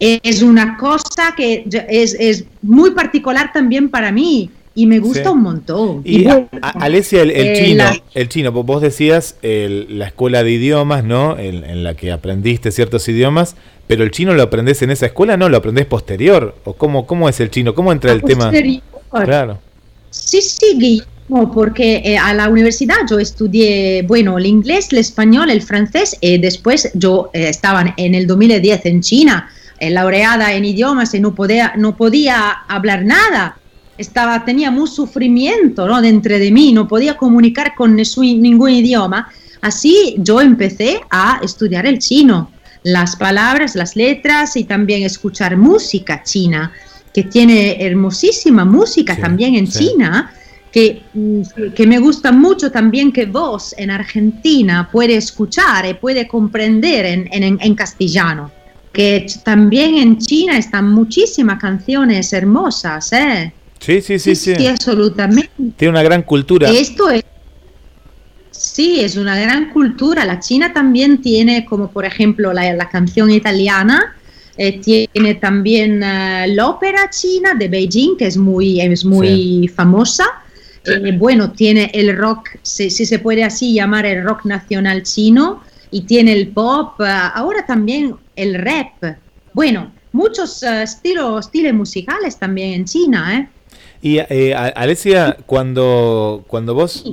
[0.00, 5.28] Es una cosa que es, es muy particular también para mí y me gusta Sí.
[5.28, 6.00] un montón.
[6.04, 10.06] Y bueno, a- Alesia, el, el eh, chino, la- el chino, vos- decías el- la
[10.06, 11.38] escuela de idiomas, ¿no?
[11.38, 13.56] En, en la que aprendiste ciertos idiomas,
[13.88, 15.50] pero el chino lo aprendés en esa escuela, ¿no?
[15.50, 16.54] ¿Lo aprendés posterior?
[16.64, 17.74] ¿O cómo, cómo es el chino?
[17.74, 18.50] ¿Cómo entra el tema?
[19.24, 19.58] Claro.
[20.08, 25.50] Sí, sí, Guillermo, porque eh, a la universidad yo estudié, bueno, el inglés, el español,
[25.50, 30.64] el francés, y después yo eh, estaba en el 2010 en China, eh, laureada en
[30.64, 33.56] idiomas y no podía, no podía hablar nada.
[33.96, 36.00] Estaba, tenía mucho sufrimiento ¿no?
[36.00, 39.28] dentro de mí, no podía comunicar con ningún idioma.
[39.60, 42.50] Así yo empecé a estudiar el chino,
[42.82, 46.72] las palabras, las letras y también escuchar música china,
[47.12, 49.88] que tiene hermosísima música también en sí.
[49.90, 50.32] China,
[50.72, 51.42] que, mm,
[51.74, 57.28] que me gusta mucho también que vos en Argentina puede escuchar y puede comprender en,
[57.32, 58.50] en- en castellano.
[58.92, 63.52] Que también en China están muchísimas canciones hermosas, ¿eh?
[63.78, 64.54] Sí, sí, sí, sí.
[64.56, 65.50] Sí, absolutamente.
[65.76, 66.68] Tiene una gran cultura.
[66.70, 67.22] Esto es,
[68.50, 70.24] sí, es una gran cultura.
[70.24, 74.16] La China también tiene, como por ejemplo la, la canción italiana,
[74.56, 80.24] eh, tiene también eh, la ópera china de Beijing, que es muy, es muy famosa.
[80.84, 85.62] Eh, bueno, tiene el rock, si, si se puede así llamar el rock nacional chino,
[85.90, 87.04] y tiene el pop, eh,
[87.34, 89.16] ahora también el rap.
[89.52, 93.48] Bueno, muchos eh, estilos, estilos musicales también en China, ¿eh?
[94.02, 97.04] Y eh, Alesia, cuando, cuando vos,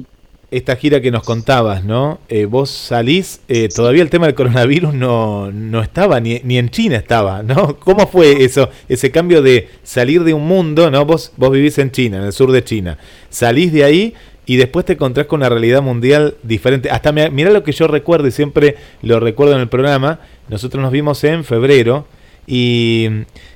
[0.49, 2.19] esta gira que nos contabas, ¿no?
[2.29, 6.69] Eh, vos salís, eh, todavía el tema del coronavirus no, no estaba, ni, ni en
[6.69, 7.77] China estaba, ¿no?
[7.79, 11.05] ¿Cómo fue eso, ese cambio de salir de un mundo, ¿no?
[11.05, 12.97] Vos, vos vivís en China, en el sur de China,
[13.29, 14.13] salís de ahí
[14.45, 16.89] y después te encontrás con una realidad mundial diferente.
[16.89, 20.81] Hasta mi- mirá lo que yo recuerdo y siempre lo recuerdo en el programa, nosotros
[20.81, 22.07] nos vimos en febrero.
[22.49, 23.09] Y,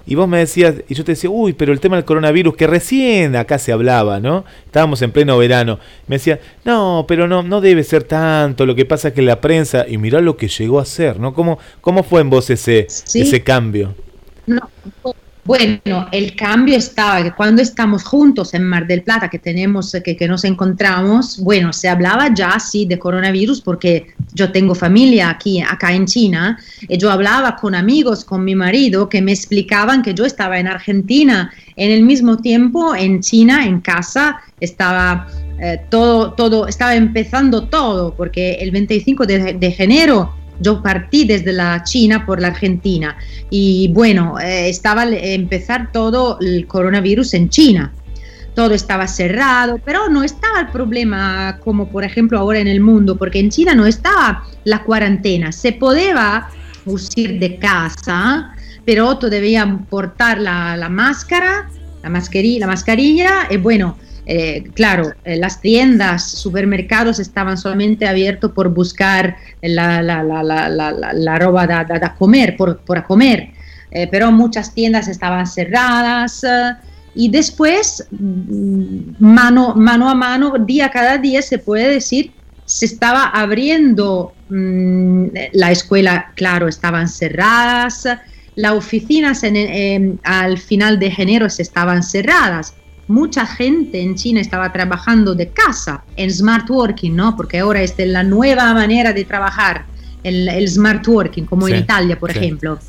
[0.06, 2.68] y vos me decías, y yo te decía, uy, pero el tema del coronavirus, que
[2.68, 4.44] recién acá se hablaba, ¿no?
[4.66, 5.80] Estábamos en pleno verano.
[6.08, 9.40] Me decía, no, pero no, no debe ser tanto, lo que pasa es que la
[9.40, 11.34] prensa, y mirá lo que llegó a ser, ¿no?
[11.34, 13.22] ¿Cómo, cómo fue en vos ese, Sí.
[13.22, 13.96] ese cambio?
[14.46, 14.70] No,
[15.44, 20.16] bueno, el cambio estaba que cuando estamos juntos en Mar del Plata, que tenemos, que,
[20.16, 25.60] que nos encontramos, bueno, se hablaba ya sí de coronavirus porque yo tengo familia aquí,
[25.60, 30.14] acá en China, y yo hablaba con amigos, con mi marido, que me explicaban que
[30.14, 35.28] yo estaba en Argentina, en el mismo tiempo en China, en casa, estaba
[35.60, 41.52] eh, todo, todo, estaba empezando todo, porque el 25 de, de enero yo partí desde
[41.52, 43.18] la China por la Argentina
[43.50, 47.92] y bueno, eh, estaba empezar todo el coronavirus en China.
[48.54, 53.18] Todo estaba cerrado, pero no estaba el problema como por ejemplo ahora en el mundo,
[53.18, 55.52] porque en China no estaba la cuarentena.
[55.52, 56.48] Se podía
[56.86, 58.54] usar de casa,
[58.86, 61.70] pero tú debías portar la, la máscara,
[62.04, 63.98] la mascarilla, la mascarilla y bueno,
[64.34, 70.42] eh, claro, eh, las tiendas, supermercados estaban solamente abiertos por buscar la, la, la,
[71.14, 73.40] la, roba da, da- comer, por, por comer,
[73.94, 76.46] Eh, pero muchas tiendas estaban cerradas
[77.14, 82.32] y después, mm, mano, mano a mano, día cada día, se puede decir,
[82.64, 85.26] se estaba abriendo mm,
[85.62, 88.08] la escuela, claro, estaban cerradas,
[88.56, 92.74] las oficinas en- al final de enero se estaban cerradas.
[93.12, 97.36] Mucha gente en China estaba trabajando de casa, en smart working, ¿no?
[97.36, 99.86] Porque ahora es de la nueva manera de trabajar,
[100.24, 102.38] el, el smart working, como en Italia, por sí.
[102.40, 102.80] ejemplo.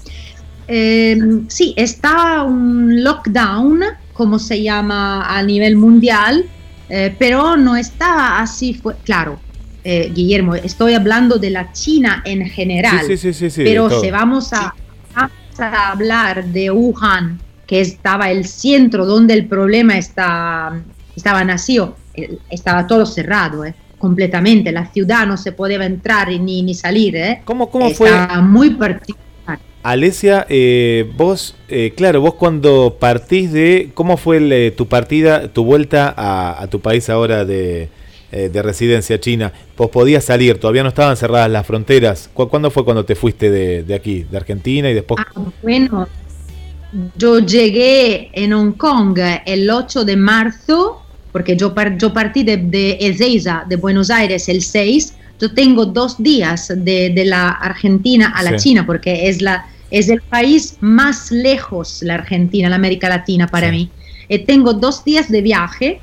[0.69, 1.19] Eh,
[1.49, 3.81] sí, está un lockdown,
[4.13, 6.45] como se llama a nivel mundial,
[6.89, 9.41] eh, pero no está así, fue, claro,
[9.85, 14.75] eh, Guillermo, estoy hablando de la China en general, Sí, pero si vamos a,
[15.15, 17.41] vamos a hablar de Wuhan,
[17.73, 20.79] que estaba el centro donde el problema está,
[21.17, 26.63] estaba nacido, eh, estaba todo cerrado, eh, completamente, la ciudad no se podía entrar ni,
[26.63, 27.41] ni salir, eh.
[27.47, 28.11] ¿Cómo, cómo fue?
[28.43, 29.59] Muy particular.
[29.83, 35.49] Alesia, eh, vos, eh, claro, vos cuando partís de, ¿cómo fue el, eh, tu partida,
[35.49, 37.89] tu vuelta a, a tu país ahora de,
[38.33, 39.51] eh, de residencia china?
[39.79, 42.29] Vos podías salir, todavía no estaban cerradas las fronteras.
[42.35, 45.25] ¿Cu- ¿Cuándo fue cuando te fuiste de, de aquí, de Argentina y después?
[45.27, 46.07] Ah, bueno,
[47.17, 52.57] yo llegué en Hong Kong el 8 de marzo, porque yo, par- yo partí de,
[52.59, 55.15] de Ezeiza, de Buenos Aires, el 6.
[55.41, 58.69] Yo tengo dos días de, de la Argentina a la Sí.
[58.69, 63.71] China, porque es la, Es el país más lejos, la Argentina, la América Latina para
[63.71, 63.91] mí.
[64.29, 66.01] Eh, tengo dos días de viaje.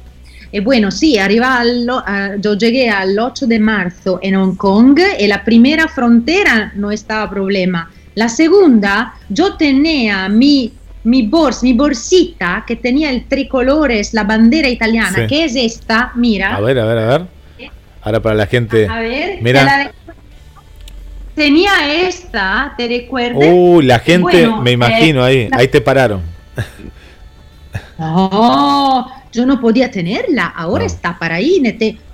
[0.52, 5.00] Y bueno, sí, arriba al, a- yo llegué al 8 de marzo en Hong Kong
[5.20, 7.90] y la primera frontera no estaba problema.
[8.16, 10.72] La segunda, yo tenía mi,
[11.04, 15.28] mi bolsa, mi bolsita que tenía el tricolores, la bandera italiana, Sí.
[15.28, 16.56] que es esta, mira.
[16.56, 17.22] A ver, a ver, a ver.
[18.02, 18.88] Ahora para la gente.
[18.88, 19.64] A ver, Mira.
[19.64, 19.92] la-
[21.36, 21.72] tenía
[22.08, 23.44] esta, ¿te recuerdas?
[23.46, 26.22] Uh, la gente, Bueno, me imagino eh, ahí, la- ahí te pararon.
[27.98, 30.88] No, yo no podía tenerla, ahora No.
[30.88, 31.62] está para ahí,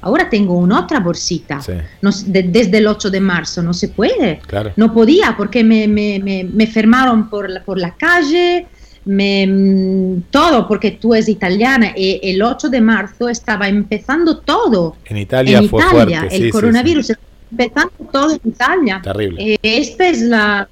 [0.01, 3.87] ahora tengo una otra bolsita, Sí, No de- desde el 8 de marzo, no se
[3.89, 4.71] puede, claro.
[4.75, 8.67] no podía porque me, me, me, me fermaron por la, por la calle,
[9.05, 14.95] me, mm, todo, porque tú es italiana y el 8 de marzo estaba empezando todo
[15.05, 16.35] En Italia en fue Italia, fuerte.
[16.35, 18.95] el sí, sí, coronavirus está empezando todo en Italia.
[18.97, 19.03] sí.
[19.03, 19.53] Terrible.
[19.53, 20.67] Eh, esta es la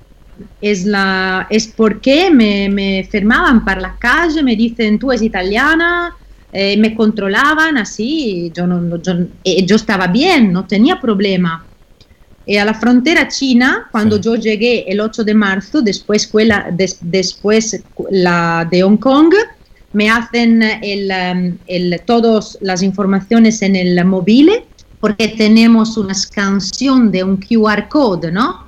[0.62, 6.16] es la es porque me, me fermaban por la calle, me dicen tú es italiana,
[6.54, 11.66] eh, me controlaban así, yo, no, yo, eh, yo estaba bien, no tenía problema.
[12.46, 16.70] Y a la frontera china, cuando yo llegué el 8 de marzo, después fue la,
[16.72, 17.82] des- después
[18.12, 19.34] la de Hong Kong,
[19.94, 24.50] me hacen el, um, el, todas las informaciones en el móvil,
[25.00, 28.64] porque tenemos una canción de un QR code, ¿no?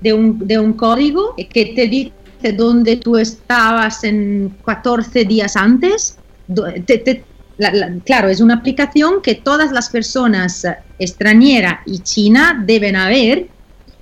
[0.00, 2.12] De un, de un código que te dice
[2.56, 6.16] dónde tú estabas en 14 días antes.
[6.46, 7.24] Do- te- te-
[7.58, 12.96] la- la- claro, es una aplicación que todas las personas eh, extranjeras y china deben
[12.96, 13.46] haber.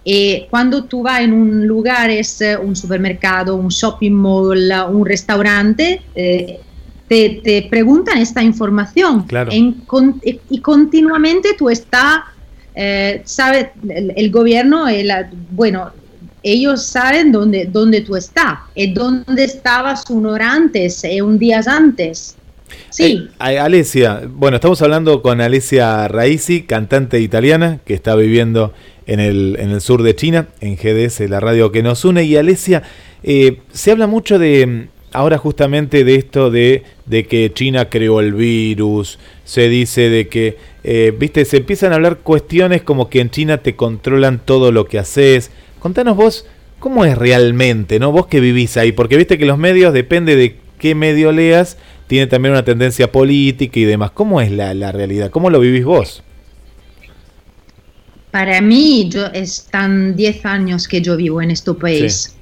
[0.03, 5.05] Y cuando tú vas en un lugar, es eh, un supermercado, un shopping mall, un
[5.05, 6.59] restaurante, eh,
[7.07, 9.25] te, te preguntan esta información.
[9.25, 9.51] Claro.
[9.53, 12.21] En con- y, y continuamente tú estás,
[12.75, 15.11] eh, sabe, el, el gobierno, el,
[15.51, 15.91] bueno,
[16.43, 21.61] ellos saben dónde, dónde tú estás, y dónde estabas un hora antes, y un día
[21.67, 22.37] antes.
[22.91, 23.29] Sí.
[23.47, 28.73] Eh, Alesia, bueno, estamos hablando con Alesia Raisi, cantante italiana que está viviendo
[29.07, 32.25] en el, en el sur de China, en GDS, la radio que nos une.
[32.25, 32.83] Y Alesia,
[33.23, 38.35] eh, se habla mucho de, ahora justamente de esto de, de que China creó el
[38.35, 43.31] virus, se dice de que, eh, viste, se empiezan a hablar cuestiones como que en
[43.31, 45.51] China te controlan todo lo que haces.
[45.81, 46.47] Contanos vos,
[46.79, 48.13] ¿cómo es realmente, no?
[48.13, 52.27] Vos que vivís ahí, porque viste que los medios, depende de qué medio leas, tiene
[52.27, 54.11] también una tendencia política y demás.
[54.13, 55.31] ¿Cómo es la, la realidad?
[55.31, 56.23] ¿Cómo lo vivís vos?
[58.31, 62.37] Para mí, yo están 10 años que yo vivo en este país.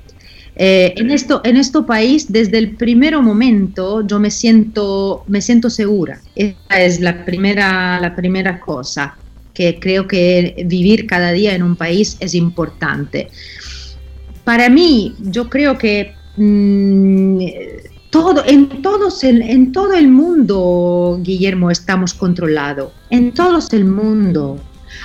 [0.57, 5.71] Eh, en, esto, en este país, desde el primer momento, yo me siento, me siento
[5.71, 6.21] segura.
[6.35, 9.17] Esa es la primera, la primera cosa
[9.59, 13.29] que creo que vivir cada día en un país es importante.
[14.45, 17.41] Para mí, yo creo que mm,
[18.11, 22.93] todo, en, todos el, en todo el mundo, Guillermo, estamos controlados.
[23.11, 24.61] En todo el mundo.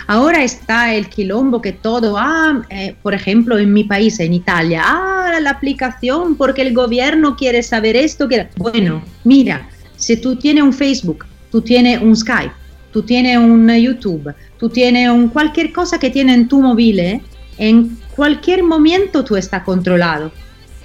[0.06, 4.84] Ahora está el quilombo que todo, ah, eh, por ejemplo, en mi país, en Italia,
[4.86, 8.28] ah, la aplicación porque el gobierno quiere saber esto.
[8.28, 8.50] Quiere...
[8.58, 12.54] Bueno, mira, si tú tienes un Facebook, tú tienes un Skype,
[12.94, 17.22] tú tienes un YouTube, tú tienes un cualquier cosa que tiene en tu móvil, ¿eh?
[17.58, 20.32] en cualquier momento tú estás controlado.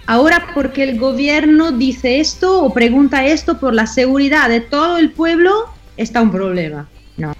[0.06, 5.10] Ahora porque el gobierno dice esto o pregunta esto por la seguridad de todo el
[5.10, 5.52] pueblo,
[5.98, 6.88] está un problema.
[7.18, 7.34] No,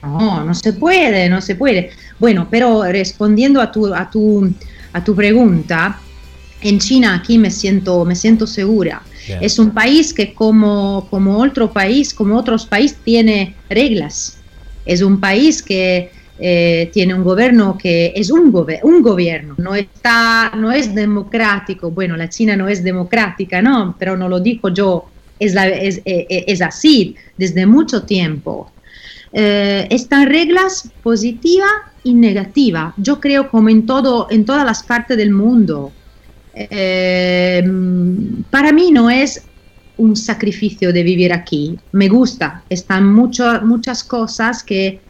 [0.45, 1.90] no se puede, no se puede.
[2.19, 4.53] Bueno, pero respondiendo a tu, a tu,
[4.93, 5.99] a tu pregunta,
[6.61, 9.03] en China aquí me siento, me siento segura.
[9.27, 9.39] Bien.
[9.40, 14.38] Es un país que como, como otro país, como otros países, tiene reglas.
[14.89, 16.10] Es un país que
[16.40, 21.90] eh, tiene un gobierno que es un, gobe- un gobierno, no, está, no es democrático.
[21.90, 23.97] Bueno, la China no es democrática, ¿no?
[23.98, 25.09] Pero no lo digo yo,
[25.39, 28.73] es, la- es, eh, eh, es así desde mucho tiempo.
[29.32, 31.66] Eh, están reglas positiva
[32.02, 32.94] y negativa.
[32.97, 35.93] Yo creo como en todo, en todas las partes del mundo.
[38.51, 39.43] Para mí no es
[39.99, 41.79] un sacrificio de vivir aquí.
[41.93, 42.62] Me gusta.
[42.69, 45.01] Están mucho- muchas cosas que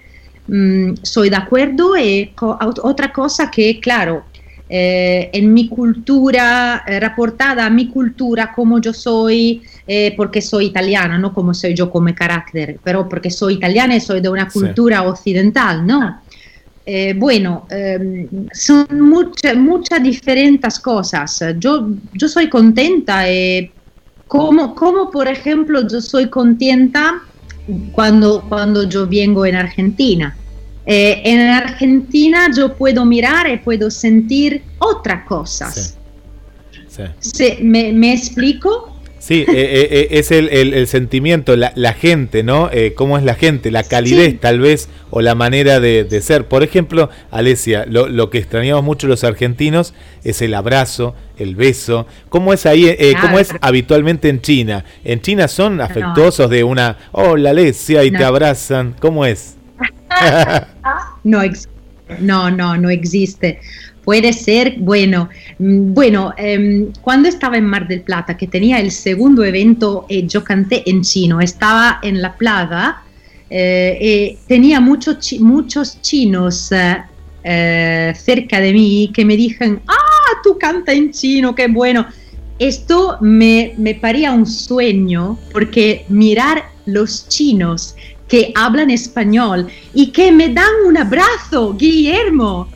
[0.51, 4.25] mm, soy de acuerdo y ot- otra cosa que, claro,
[4.71, 10.67] eh, en mi cultura, eh, reportada a mi cultura como yo soy, eh, porque soy
[10.67, 14.49] italiana, no como soy yo como carácter, pero porque soy italiana y soy de una
[14.49, 14.59] Sí.
[14.59, 16.23] cultura occidental, ¿no?
[16.87, 21.45] Eh, bueno, eh, son muchas, muchas diferentes cosas.
[21.59, 23.29] Yo, yo soy contenta.
[23.29, 23.71] eh,
[24.29, 27.23] como, como, por ejemplo, yo soy contenta
[27.93, 30.37] cuando, cuando yo vengo en Argentina.
[30.87, 35.97] Eh, en Argentina yo puedo mirar y puedo sentir otras cosas.
[36.89, 37.03] Sí.
[37.19, 38.98] Se- me, me explico?
[39.29, 42.71] Sí, eh, eh, eh, es el, el- el sentimiento, la, la gente, ¿no?
[42.73, 43.71] Eh, ¿Cómo es la gente?
[43.71, 44.39] La calidez, Sí.
[44.41, 46.47] tal vez, o la manera de, de ser.
[46.47, 49.93] Por ejemplo, Alesia, lo, lo que extrañamos mucho los argentinos
[50.25, 52.07] es el abrazo, el beso.
[52.31, 52.87] ¿Cómo es ahí?
[52.89, 54.87] eh, ¿Cómo es habitualmente en China?
[55.05, 58.95] ¿En China son afectuosos de una, hola Alesia, y te abrazan?
[58.99, 59.57] ¿Cómo es?
[61.25, 61.69] No, ex-
[62.21, 63.61] no, no, no existe.
[64.09, 65.29] Puede ser, bueno,
[65.59, 70.27] mm, bueno, em, cuando estaba en Mar del Plata, que tenía el segundo evento, eh,
[70.27, 73.03] yo canté en chino, estaba en La Plaza,
[73.51, 76.97] eh, eh, tenía muchos muchos chinos eh,
[77.45, 82.07] eh, cerca de mí que me dijeron, ah, tú canta en chino, qué bueno.
[82.59, 87.95] Esto me, me parecía un sueño porque mirar los chinos
[88.27, 92.69] que hablan español y que me dan un abrazo, Guillermo,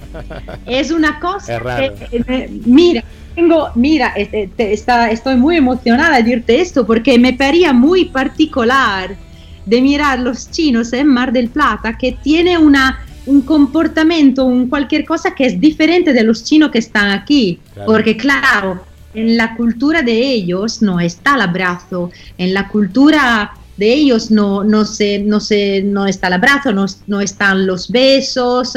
[0.66, 1.94] es una cosa Es raro.
[2.10, 7.18] que, eh, mira, tengo, mira, este, te- está- estoy muy emocionada de decirte esto porque
[7.18, 9.16] me parecía muy particular
[9.64, 15.04] de mirar los chinos en Mar del Plata que tiene una un comportamiento, un cualquier
[15.04, 17.92] cosa que es diferente de los chinos que están aquí, Claro.
[17.92, 18.84] porque claro,
[19.14, 24.64] en la cultura de ellos no está el abrazo, en la cultura de ellos no,
[24.64, 28.72] no, se, no, se, no está el abrazo, no, no están los besos,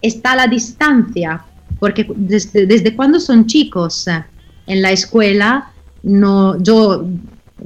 [0.00, 1.42] está la distancia,
[1.78, 4.24] porque desde, desde cuando son chicos eh,
[4.66, 5.70] en la escuela,
[6.02, 7.04] no, yo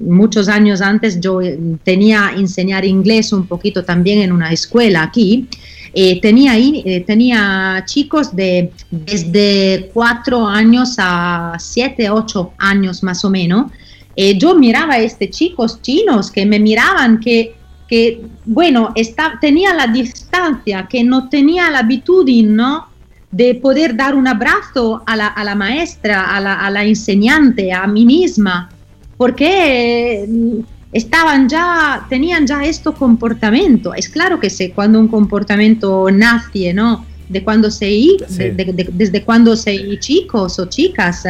[0.01, 5.49] muchos años antes yo eh, tenía enseñar inglés un poquito también en una escuela aquí.
[5.95, 13.31] eh, tenía, eh, tenía chicos de desde cuatro años a siete, ocho años más o
[13.31, 13.71] menos.
[14.17, 17.55] Eh, yo miraba a estos chicos chinos que me miraban que,
[17.93, 22.87] que bueno, está, tenía la distancia, que no tenía la habitud, ¿no?
[23.31, 27.71] de poder dar un abrazo a la, a la maestra, a la, a la enseñante,
[27.71, 28.71] a mí misma,
[29.19, 30.29] porque eh,
[30.93, 33.93] estaban ya, tenían ya este comportamiento.
[33.95, 37.05] Es claro que sé cuando un comportamiento nace, ¿no?
[37.29, 38.17] De cuando se, Sí.
[38.37, 41.25] de- de- de- desde cuando se chicos o chicas,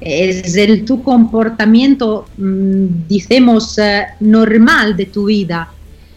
[0.00, 5.68] es el tu comportamiento, mm, decimos, eh, normal de tu vida.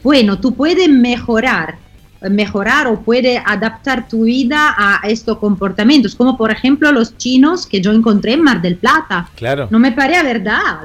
[0.06, 1.80] Bueno, tú puedes mejorar,
[2.22, 7.82] mejorar o puedes adaptar tu vida a estos comportamientos, como por ejemplo los chinos que
[7.82, 9.28] yo encontré en Mar del Plata.
[9.34, 9.68] Claro.
[9.72, 10.82] No me parecía verdad.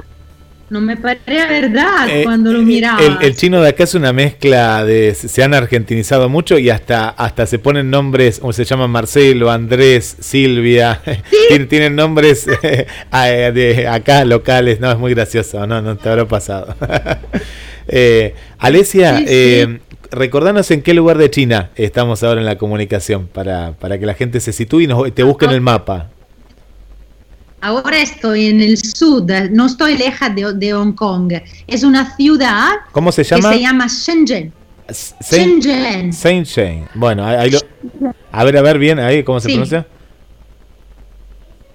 [0.71, 3.01] No me parecía verdad Eh, cuando lo miraba.
[3.01, 5.13] El, el chino de acá es una mezcla de.
[5.13, 10.15] Se han argentinizado mucho y hasta, hasta se ponen nombres, como se llaman Marcelo, Andrés,
[10.21, 11.01] Silvia.
[11.49, 14.79] Tienen, tienen nombres eh, eh, de acá locales.
[14.79, 15.67] No, es muy gracioso.
[15.67, 16.73] No, no te habrá pasado.
[17.89, 19.29] eh, Alesia, Sí, sí.
[19.29, 19.79] eh,
[20.09, 24.13] recordanos en qué lugar de China estamos ahora en la comunicación para, para que la
[24.13, 26.11] gente se sitúe y nos, te busque en el mapa.
[27.61, 31.31] Ahora estoy en el sur, no estoy lejos de, de Hong Kong.
[31.67, 33.53] Es una ciudad ¿Cómo se que llama?
[33.53, 34.51] se llama Shenzhen.
[35.29, 36.43] Shenzhen.
[36.43, 36.87] Shane.
[36.95, 39.53] Bueno, ahí, ahí lo- a ver, a ver bien, ahí, ¿cómo se Sí.
[39.53, 39.85] pronuncia?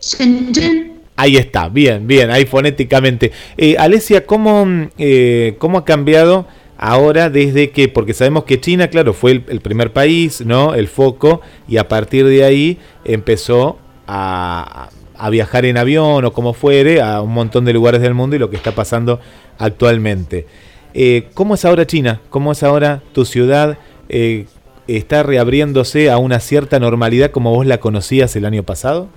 [0.00, 0.92] Shenzhen.
[1.16, 3.32] Ahí está, bien, bien, ahí fonéticamente.
[3.56, 6.46] Eh, Alesia, ¿cómo, mm, eh, ¿cómo ha cambiado
[6.76, 10.74] ahora desde que, porque sabemos que China, claro, fue el, el primer país, ¿no?
[10.74, 16.52] El foco, y a partir de ahí empezó a, a viajar en avión o como
[16.52, 19.20] fuere a un montón de lugares del mundo y lo que está pasando
[19.58, 20.46] actualmente.
[20.94, 22.20] Eh, ¿Cómo es ahora China?
[22.30, 23.78] ¿Cómo es ahora tu ciudad?
[24.08, 24.46] Eh,
[24.88, 29.08] ¿Está reabriéndose a una cierta normalidad como vos la conocías el año pasado?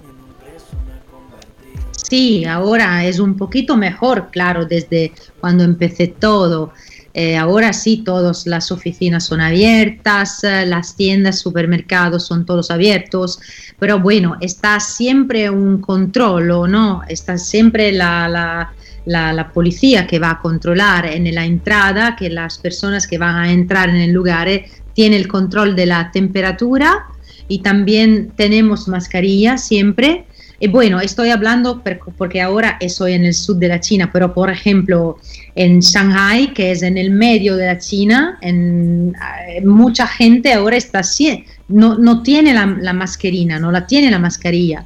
[2.09, 6.73] Sí, ahora es un poquito mejor, claro, desde cuando empecé todo.
[7.13, 13.39] Eh, ahora sí, todas las oficinas son abiertas, eh, las tiendas, supermercados son todos abiertos,
[13.79, 17.01] pero bueno, está siempre un control, ¿o ¿no?
[17.07, 18.73] Está siempre la, la,
[19.05, 23.35] la, la policía que va a controlar en la entrada, que las personas que van
[23.35, 27.05] a entrar en el lugar eh, tienen el control de la temperatura
[27.47, 30.25] y también tenemos mascarilla siempre.
[30.59, 31.81] Y bueno, estoy hablando
[32.17, 35.17] porque ahora estoy en el sur de la China, pero por ejemplo
[35.55, 39.15] en Shanghai, que es en el medio de la China, en,
[39.47, 44.11] eh, mucha gente ahora está así, no, no tiene la, la mascarina, no la tiene
[44.11, 44.85] la mascarilla.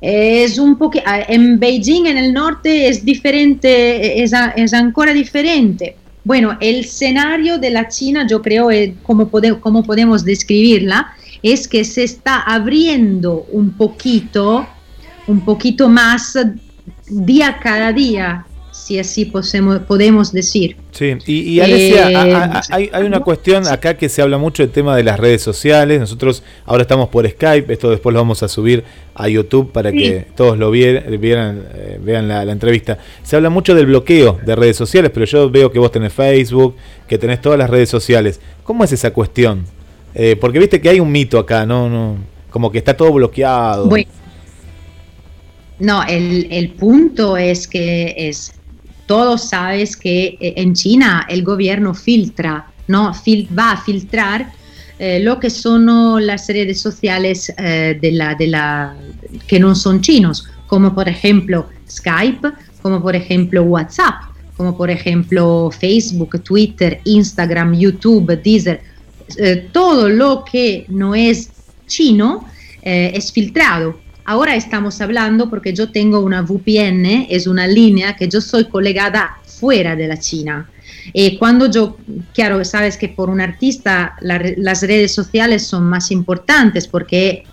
[0.00, 5.96] Es un poco, en Beijing, en el norte, es diferente, es, a- es ancora diferente.
[6.22, 11.08] Bueno, el escenario de la China, yo creo, eh, como, pode- como podemos describirla,
[11.42, 14.66] es que se está abriendo un poquito,
[15.28, 16.36] un poquito más
[17.08, 18.44] día cada día.
[18.70, 20.76] si así posemos- podemos decir.
[20.92, 24.62] Sí, y, Eh, a- a- a- hay, hay una cuestión acá que se habla mucho
[24.62, 25.98] del tema de las redes sociales.
[25.98, 28.84] Nosotros ahora estamos por Skype, esto después lo vamos a subir
[29.16, 29.98] a YouTube para Sí.
[29.98, 32.98] que todos lo vier- vieran, eh, vean la, la entrevista.
[33.24, 36.76] Se habla mucho del bloqueo de redes sociales, pero yo veo que vos tenés Facebook,
[37.08, 38.40] que tenés todas las redes sociales.
[38.62, 39.64] ¿Cómo es esa cuestión?
[40.14, 41.90] Eh, porque viste que hay un mito acá, ¿no?
[41.90, 42.16] no
[42.48, 43.86] como que está todo bloqueado.
[43.86, 44.08] Bueno,
[45.80, 48.52] no, el, el punto es que es,
[49.06, 53.12] todos sabes que eh, en China el gobierno filtra, ¿no?
[53.14, 54.52] Fil- va a filtrar
[54.98, 55.86] eh, lo que son
[56.26, 58.96] las redes sociales eh, de la, de la,
[59.46, 62.48] que no son chinos, como por ejemplo Skype,
[62.82, 64.14] como por ejemplo WhatsApp,
[64.56, 68.82] como por ejemplo Facebook, Twitter, Instagram, YouTube, Deezer,
[69.72, 71.50] todo lo que no es
[71.86, 72.46] chino
[72.82, 74.00] es filtrado.
[74.30, 79.38] Ahora estamos hablando porque yo tengo una VPN, es una línea que yo soy colegada
[79.42, 80.68] fuera de la China.
[81.14, 81.96] Y cuando yo,
[82.34, 87.44] claro, sabes que por un artista la las redes sociales son más importantes porque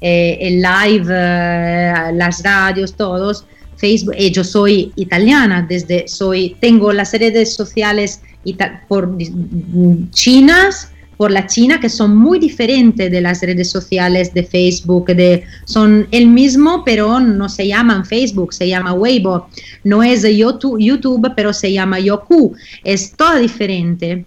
[0.00, 3.44] eh, el live, eh, las radios, todos,
[3.76, 8.22] Facebook, y yo soy italiana, desde soy, tengo las redes sociales
[8.86, 14.42] por mm, chinas, por la China, que son muy diferentes de las redes sociales de
[14.42, 19.48] Facebook, de, son el mismo, pero no se llaman Facebook, se llama Weibo,
[19.84, 24.24] no es YouTube, pero se llama Yoku, es todo diferente.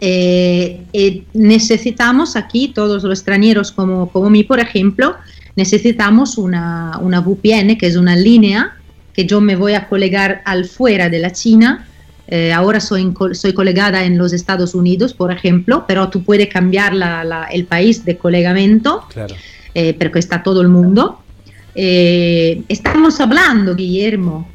[0.00, 5.16] Eh, eh, necesitamos aquí, todos los extranjeros como, como mí, por ejemplo,
[5.56, 8.76] necesitamos una, una VPN, que es una línea
[9.18, 11.87] que yo me voy a colegar al fuera de la China.
[12.30, 16.92] Eh, ahora soy, soy colegada en los Estados Unidos, por ejemplo, pero tú puedes cambiar
[16.92, 19.34] la- la- el país de colegamiento, Claro.
[19.74, 21.22] eh, porque está todo el mundo.
[21.74, 24.48] Eh, estamos hablando, Guillermo.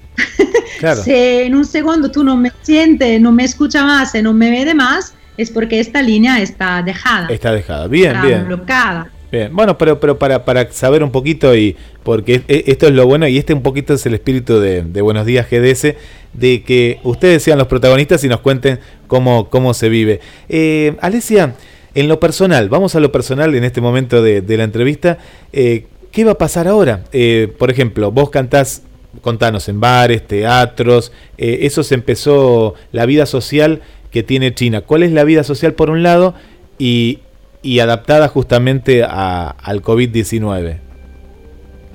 [0.79, 1.01] Claro.
[1.03, 4.51] Si en un segundo tú no me sientes, no me escuchas más, y no me
[4.51, 7.87] ves más, es porque esta línea está dejada, Está dejada.
[7.87, 8.45] Bien, está bien.
[8.45, 9.07] bloqueada.
[9.33, 13.27] Bien, bueno, pero, pero para, saber un poquito y porque e- esto es lo bueno
[13.27, 15.95] y este un poquito es el espíritu de, Buenos Días GDS,
[16.33, 20.19] de que ustedes sean los protagonistas y nos cuenten cómo, se vive.
[20.49, 21.55] Eh, Alesia,
[21.95, 25.17] en lo personal, vamos a lo personal en este momento de, de la entrevista,
[25.51, 27.03] eh, ¿qué va a pasar ahora?
[27.11, 28.83] Eh, por ejemplo, vos cantás,
[29.21, 33.81] contanos, en bares, teatros, eh, eso se empezó, la vida social
[34.11, 34.81] que tiene China.
[34.81, 36.35] ¿Cuál es la vida social por un lado?
[36.77, 37.21] Y,
[37.63, 40.77] y adaptada justamente a- al COVID-19.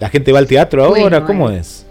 [0.00, 1.00] ¿La gente va al teatro ahora?
[1.00, 1.84] Bueno, ¿Cómo eh, es?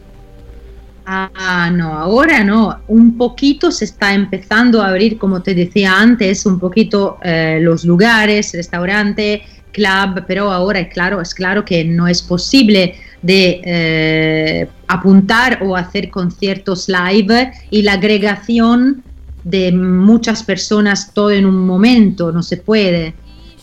[1.06, 2.80] Ah, no, ahora no.
[2.90, 7.86] Un poquito se está empezando a abrir, como te decía antes, un poquito eh, los
[7.86, 9.42] lugares, restaurante,
[9.72, 15.78] club, pero ahora es claro, es claro que no es posible de eh, apuntar o
[15.78, 19.04] hacer conciertos live y la agregación
[19.46, 23.14] de muchas personas todo en un momento, no se puede.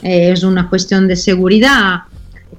[0.04, 2.02] Eh, es una cuestión de seguridad.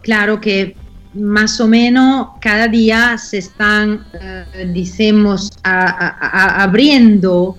[0.02, 0.76] Claro que
[1.14, 4.46] más o menos cada día se están, eh,
[5.64, 7.58] abriendo,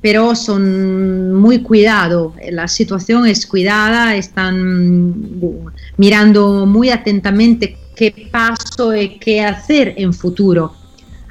[0.00, 2.34] pero son muy cuidados.
[2.50, 5.66] La situación es cuidada, están mm,
[5.96, 10.81] mirando muy atentamente qué paso y qué hacer en futuro.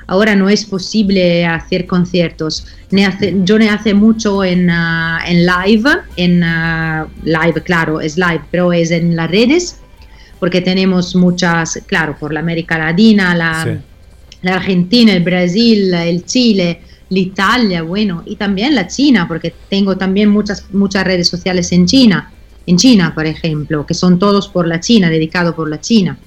[0.08, 2.66] Ahora no es posible hacer conciertos.
[2.92, 8.18] Ne hace- yo ne hace mucho en, ah, en live, en ah, live, claro, es
[8.18, 9.78] live, pero es en las redes,
[10.40, 13.70] porque tenemos muchas, claro, por la América Latina, la, Sí.
[14.42, 19.98] la Argentina, el Brasil, el Chile, la Italia, bueno, y también la China, porque tengo
[19.98, 22.32] también muchas, muchas redes sociales en China,
[22.66, 26.18] en China, por ejemplo, que son todos por la China, dedicados por la China.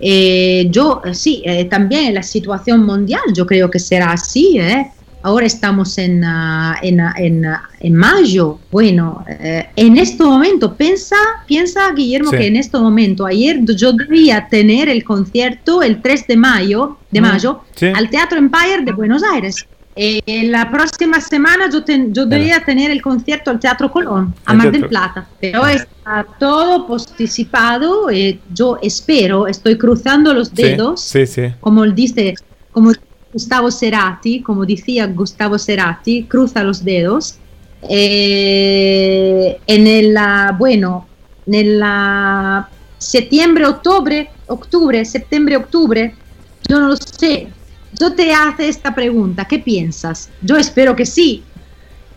[0.00, 4.90] Eh, yo, eh, sí, eh, también la situación mundial, yo creo que será así, ¿eh?
[5.22, 8.58] Ahora estamos en, ah, en, ah, en, ah, en mayo.
[8.70, 11.16] Bueno, eh, en este momento, piensa,
[11.46, 12.38] piensa Guillermo, Sí.
[12.38, 17.20] que en este momento, ayer yo debía tener el concierto el 3 de mayo, de
[17.20, 17.86] Mm, mayo sí.
[17.94, 19.66] al Teatro Empire de Buenos Aires.
[19.96, 24.52] Eh, la próxima semana yo, ten- yo debía tener el concierto al Teatro Colón, a
[24.52, 24.86] El Mar del.
[24.86, 28.08] Plata, pero está todo posticipado.
[28.08, 31.42] eh, yo espero, estoy cruzando los Sí, dedos, Sí, sí.
[31.60, 32.34] como dice,
[32.70, 32.92] como
[33.32, 37.36] Gustavo Cerati, como decía Gustavo Cerati, cruza los dedos.
[37.88, 41.06] Eh, en el, ah, bueno,
[41.46, 42.68] en la
[42.98, 46.14] septiembre, octubre, octubre, septiembre, octubre,
[46.68, 47.48] yo no lo sé.
[48.00, 50.30] Yo te hace esta pregunta, ¿qué piensas?
[50.40, 51.42] Yo espero que sí.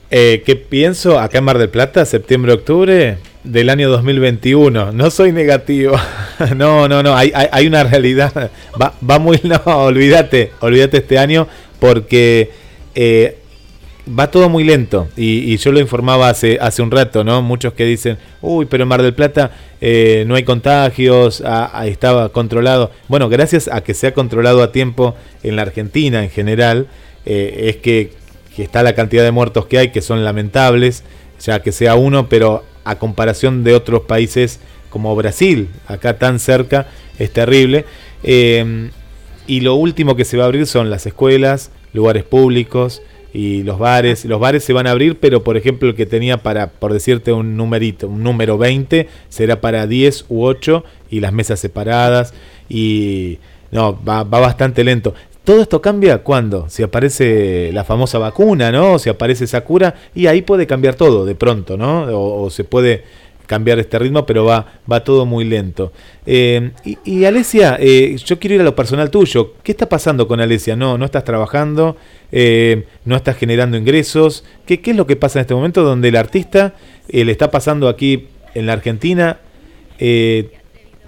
[0.10, 4.94] Eh, ¿Qué pienso acá en Mar del Plata, septiembre, octubre del año 2021?
[4.94, 5.98] No soy negativo.
[6.56, 7.14] no, no, no.
[7.18, 8.50] Hay, hay, una realidad.
[8.82, 9.42] Va, va muy.
[9.44, 10.54] No, olvídate.
[10.62, 11.50] Olvídate este año
[11.82, 12.52] porque
[12.96, 13.40] eh,
[14.08, 15.08] va todo muy lento.
[15.16, 17.42] Y, y yo lo informaba hace, hace un rato, ¿no?
[17.42, 19.52] Muchos que dicen, uy, pero en Mar del Plata
[19.82, 21.44] eh, no hay contagios,
[21.86, 22.92] estaba controlado.
[23.08, 26.88] Bueno, gracias a que se ha controlado a tiempo en la Argentina en general,
[27.26, 28.12] eh, es que,
[28.56, 31.04] que está la cantidad de muertos que hay, que son lamentables,
[31.40, 34.60] ya que sea uno, pero a comparación de otros países
[34.90, 37.86] como Brasil, acá tan cerca, es terrible.
[38.24, 38.90] Eh,
[39.48, 43.02] y lo último que se va a abrir son las escuelas, lugares públicos
[43.34, 44.24] y los bares.
[44.26, 47.34] Los bares se van a abrir, pero por ejemplo el que tenía para, por decirte
[47.34, 52.34] un numerito, un número 20, será para 10 u 8 y las mesas separadas.
[52.70, 53.40] Y
[53.72, 55.14] no, va, va bastante lento.
[55.44, 58.98] Todo esto cambia cuando, si aparece la famosa vacuna, ¿no?
[58.98, 62.04] Si aparece esa cura, y ahí puede cambiar todo de pronto, ¿no?
[62.04, 63.04] O, o se puede
[63.46, 65.92] cambiar este ritmo, pero va, va todo muy lento.
[66.26, 69.54] Eh, y, y, Alesia, eh, yo quiero ir a lo personal tuyo.
[69.64, 70.76] ¿Qué está pasando con Alesia?
[70.76, 71.98] No, no estás trabajando,
[72.32, 74.44] eh, no estás generando ingresos.
[74.66, 76.74] ¿Qué, ¿Qué, es lo que pasa en este momento donde el artista
[77.10, 79.40] le está pasando aquí en la Argentina?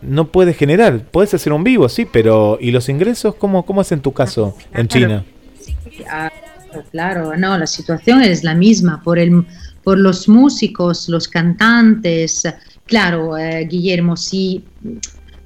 [0.02, 3.36] no puede generar, puedes hacer un vivo, sí, pero ¿y los ingresos?
[3.36, 5.26] ¿Cómo, cómo es en tu caso en China?
[6.92, 9.46] Claro, no, la situación es la misma por el
[9.86, 12.44] por los músicos, los cantantes.
[12.88, 14.64] Claro, eh, Guillermo, sí,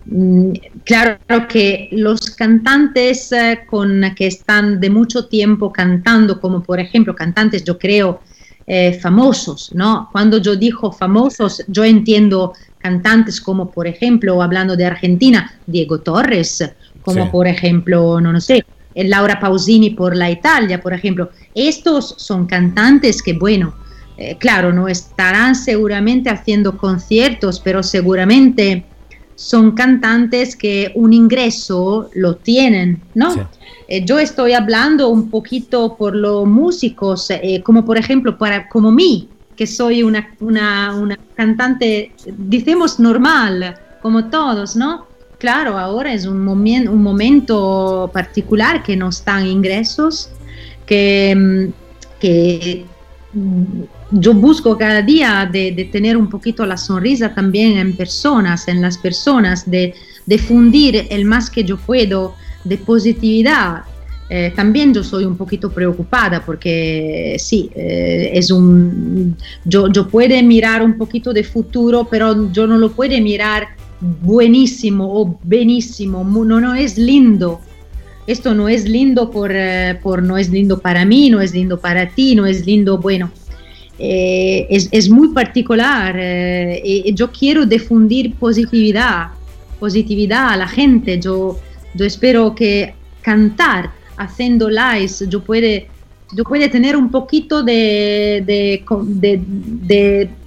[0.05, 0.51] mm,
[0.85, 7.13] claro que los cantantes eh, con, que están de mucho tiempo cantando, como por ejemplo
[7.13, 8.21] cantantes, yo creo,
[8.65, 10.07] eh, famosos, ¿no?
[10.11, 16.63] Cuando yo digo famosos, yo entiendo cantantes como por ejemplo, hablando de Argentina, Diego Torres,
[17.01, 17.29] como sí.
[17.29, 18.63] por ejemplo, no, no sé,
[18.95, 21.29] Laura Pausini por la Italia, por ejemplo.
[21.53, 23.73] Estos son cantantes que, bueno,
[24.21, 28.83] eh, claro, no estarán seguramente haciendo conciertos, pero seguramente
[29.35, 33.33] son cantantes que un ingreso lo tienen, ¿no?
[33.33, 33.39] Sí.
[33.87, 38.91] Eh, yo estoy hablando un poquito por los músicos, eh, como por ejemplo, para, como
[38.91, 45.07] mí, que soy una, una, una cantante, decimos normal, como todos, ¿no?
[45.37, 50.29] Claro, ahora es un, momen un momento particular que no están ingresos,
[50.85, 52.85] que, mm, que
[54.11, 58.97] yo busco cada día de, tener un poquito la sonrisa también en personas, en las
[58.97, 59.93] personas, de,
[60.25, 63.83] de fundir el más que yo puedo de positividad.
[64.31, 70.39] Eh, también yo soy un poquito preocupada porque sí, eh, es un, yo, yo puedo
[70.43, 73.69] mirar un poquito de futuro, pero yo no lo puedo mirar
[73.99, 77.59] buenísimo o benísimo, no, no es lindo.
[78.27, 81.79] Esto no es lindo por, eh, por, no es lindo para mí, no es lindo
[81.79, 83.31] para ti, no es lindo, bueno,
[83.99, 86.15] eh, es, es, muy particular.
[86.17, 89.27] Eh, yo quiero difundir positividad,
[89.79, 91.19] positividad a la gente.
[91.19, 91.59] Yo,
[91.93, 95.87] yo espero que cantar haciendo lives, yo puede,
[96.33, 98.83] yo puede tener un poquito de, de,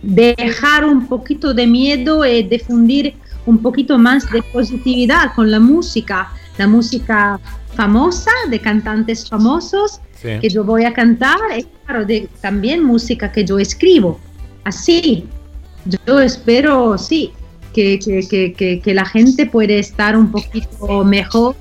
[0.03, 3.15] de, dejar un poquito de miedo y difundir
[3.45, 7.41] un poquito más de positividad con la música, la música
[7.74, 10.39] famosa, de cantantes famosos sí.
[10.41, 14.20] que yo voy a cantar, y claro, de, también música que yo escribo.
[14.65, 15.27] Así,
[16.07, 17.33] yo espero, sí,
[17.73, 21.57] que, que, que, que la gente puede estar un poquito mejor,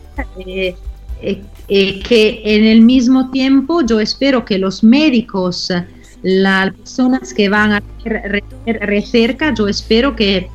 [0.45, 0.75] eh,
[1.21, 5.71] eh, eh, que en el mismo tiempo yo espero que los médicos,
[6.21, 10.49] las personas que van a re, cerca, yo espero que,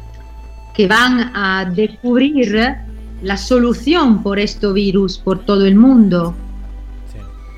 [0.75, 2.77] que van a descubrir
[3.23, 6.35] la solución por este virus por todo el mundo.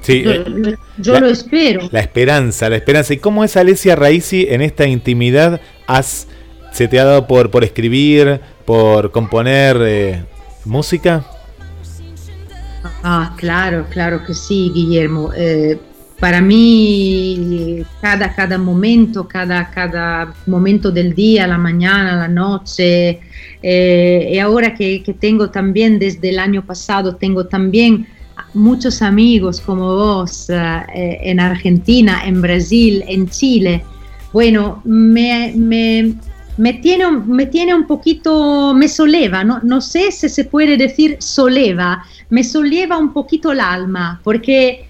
[0.01, 1.89] Sí, yo, eh, yo la, lo espero.
[1.91, 3.13] La esperanza, la esperanza.
[3.15, 5.61] ¿Y cómo es Alesia Raisi en esta intimidad?
[5.87, 6.29] ¿Has,
[6.73, 10.25] ¿Se te ha dado por, por escribir, por componer eh,
[10.65, 11.25] música?
[13.03, 15.33] Ah, claro, claro que sí, Guillermo.
[15.37, 15.79] Eh,
[16.19, 23.21] para mí, cada, cada momento, cada, cada momento del día, la mañana, la noche,
[23.63, 28.07] eh, y ahora que, que, tengo también, desde el año pasado, tengo también
[28.55, 33.83] muchos amigos como vos eh, en Argentina, en Brasil, en Chile,
[34.33, 36.15] bueno, me, me,
[36.57, 41.17] me, tiene, me tiene un poquito, me soleva, no, no sé si se puede decir
[41.19, 44.87] soleva, me solleva un poquito el alma, porque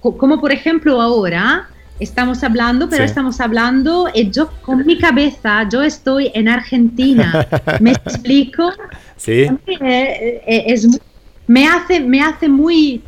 [0.00, 1.68] como por ejemplo ahora
[2.00, 3.08] estamos hablando, pero sí.
[3.10, 7.46] estamos hablando y yo con mi cabeza, yo estoy en Argentina,
[7.80, 8.70] ¿me explico?
[9.16, 9.46] Sí.
[9.80, 10.88] Es,
[11.46, 13.02] me, hace, me hace muy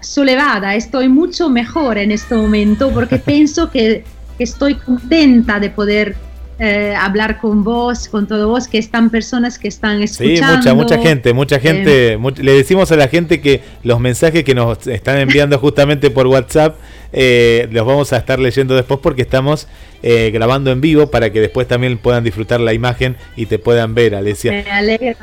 [0.00, 4.04] solevada, estoy mucho mejor en este momento porque pienso que,
[4.38, 6.16] que estoy contenta de poder
[6.58, 10.56] eh, hablar con vos, con todos vos, que están personas que están Sí, escuchando.
[10.58, 12.18] mucha, mucha gente, mucha gente.
[12.18, 16.26] much- le decimos a la gente que los mensajes que nos están enviando justamente por
[16.26, 16.76] WhatsApp
[17.12, 19.66] eh, los vamos a estar leyendo después porque estamos
[20.02, 23.94] eh, grabando en vivo para que después también puedan disfrutar la imagen y te puedan
[23.94, 24.52] ver, Alesia.
[24.52, 25.16] Me alegra.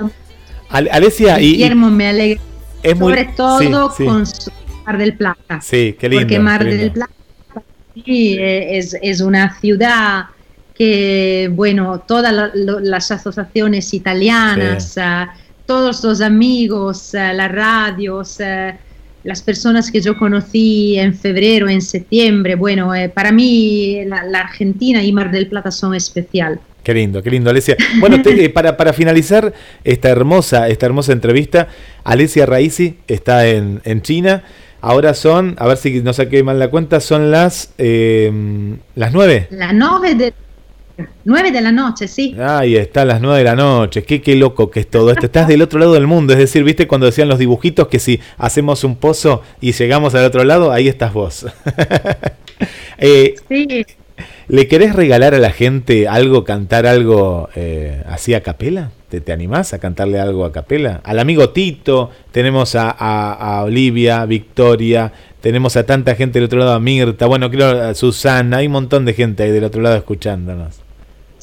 [0.69, 2.41] Ale- Alesia, y, Guillermo, me alegra.
[2.83, 4.23] es muy- Sobre todo sí, con
[4.85, 5.61] Mar del Plata.
[5.61, 6.23] sí, qué lindo.
[6.25, 6.81] porque Mar lindo.
[6.81, 7.13] del Plata
[7.95, 10.25] sí, eh, es, es una ciudad
[10.75, 14.99] que, bueno, todas la- lo- las asociaciones italianas, Sí.
[15.03, 15.33] ah,
[15.65, 18.39] todos los amigos, ah, las radios,
[19.27, 24.39] las personas que yo conocí en febrero, en septiembre, bueno, eh, para mí la, la
[24.39, 26.59] Argentina y Mar del Plata son especial.
[26.81, 27.75] Qué lindo, qué lindo, Alesia.
[27.99, 31.67] Bueno, te- eh, para, para finalizar esta hermosa, esta hermosa entrevista,
[32.05, 34.43] Alesia Raisi está en, en China.
[34.79, 38.31] Ahora son, a ver si no saqué mal la cuenta, son las eh,
[38.95, 39.47] las nueve.
[39.49, 40.33] La 9 de,
[41.25, 42.35] 9 de la noche, sí.
[42.39, 44.03] Ahí está, las 9 de la noche.
[44.03, 45.25] Qué, qué loco que es todo esto.
[45.27, 46.33] Estás del otro lado del mundo.
[46.33, 50.25] Es decir, viste cuando decían los dibujitos que si hacemos un pozo y llegamos al
[50.25, 51.45] otro lado, ahí estás vos.
[52.97, 53.85] Eh, Sí.
[54.47, 58.89] ¿Le querés regalar a la gente algo, cantar algo eh, así a capela?
[59.09, 61.01] ¿Te, ¿Te animás a cantarle algo a capela?
[61.03, 65.11] Al amigo Tito, tenemos a, a- a Olivia, Victoria,
[65.41, 68.71] tenemos a tanta gente del otro lado, a Mirta, bueno, creo a Susana, hay un
[68.73, 70.79] montón de gente ahí del otro lado escuchándonos.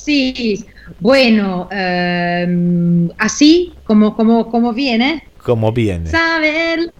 [0.05, 0.67] Sí,
[1.01, 6.11] bueno, ehm, así como, como, como viene, ¿Cómo viene?
[6.11, 6.93] saber,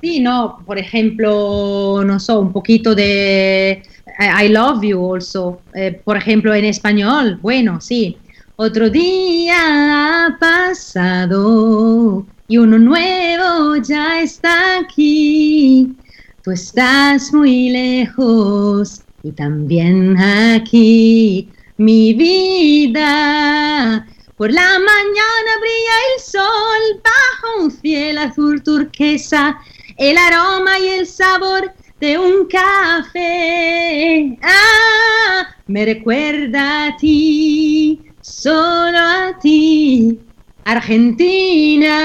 [0.00, 3.82] sí, no, por ejemplo, no sé, un poquito de
[4.18, 8.16] I I love you also, eh, por ejemplo, en español, bueno, sí.
[8.58, 15.94] Otro día ha pasado y uno nuevo ya está aquí.
[16.42, 24.06] Tú estás muy lejos y también aquí, mi vida.
[24.36, 29.58] Por la mañana brilla el sol bajo un cielo azul turquesa,
[29.96, 34.38] el aroma y el sabor de un café.
[34.42, 40.18] Ah, me recuerda a ti, solo a ti,
[40.64, 41.96] Argentina.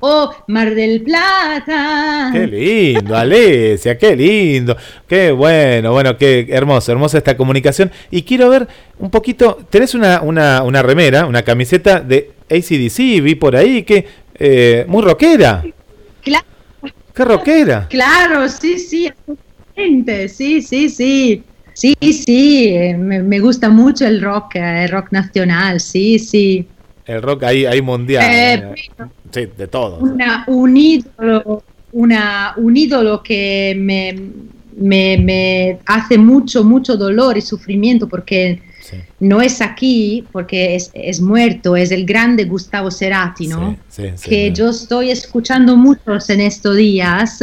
[0.00, 2.28] Oh, Mar del Plata.
[2.30, 4.76] Qué lindo, Alesia, qué lindo.
[5.08, 7.90] Qué bueno, bueno, qué hermoso, hermosa esta comunicación.
[8.10, 8.68] Y quiero ver
[8.98, 14.06] un poquito, tenés una, una, una remera, una camiseta de ACDC, vi por ahí, que
[14.34, 15.64] eh, muy rockera.
[16.22, 16.44] Claro.
[17.14, 17.86] Qué rockera.
[17.88, 21.42] Claro, sí, sí, absolutamente, sí, sí, sí.
[21.72, 26.66] Sí, sí, eh, me, me gusta mucho el rock, eh, el rock nacional, sí, sí.
[27.06, 28.24] El rock ahí, ahí mundial.
[28.24, 29.98] Eh, eh, sí, de todo.
[29.98, 31.62] Una, un ídolo,
[31.92, 34.14] una, un ídolo que me,
[34.76, 38.60] me, me hace mucho, mucho dolor y sufrimiento porque
[39.18, 43.76] no es aquí, porque es, es muerto, es el grande Gustavo Cerati, ¿no?
[43.88, 47.40] Sí, sí, que yo estoy escuchando muchos en estos días.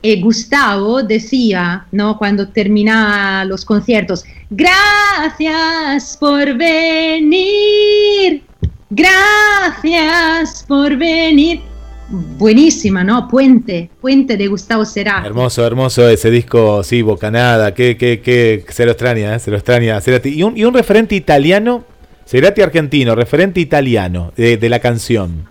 [0.00, 2.16] Y Gustavo decía, ¿no?
[2.18, 8.42] Cuando terminaba los conciertos, gracias por venir,
[8.90, 11.60] gracias por venir.
[12.10, 13.28] Buenísima, ¿no?
[13.28, 15.26] Puente, Puente de Gustavo Cerati.
[15.26, 19.58] Hermoso, hermoso ese disco, sí, Bocanada, que, que, que se lo extraña, eh, se lo
[19.58, 20.00] extraña.
[20.00, 20.30] Cerati.
[20.30, 21.84] Y un, y un referente italiano,
[22.26, 25.46] Cerati argentino, referente italiano de, de la canción.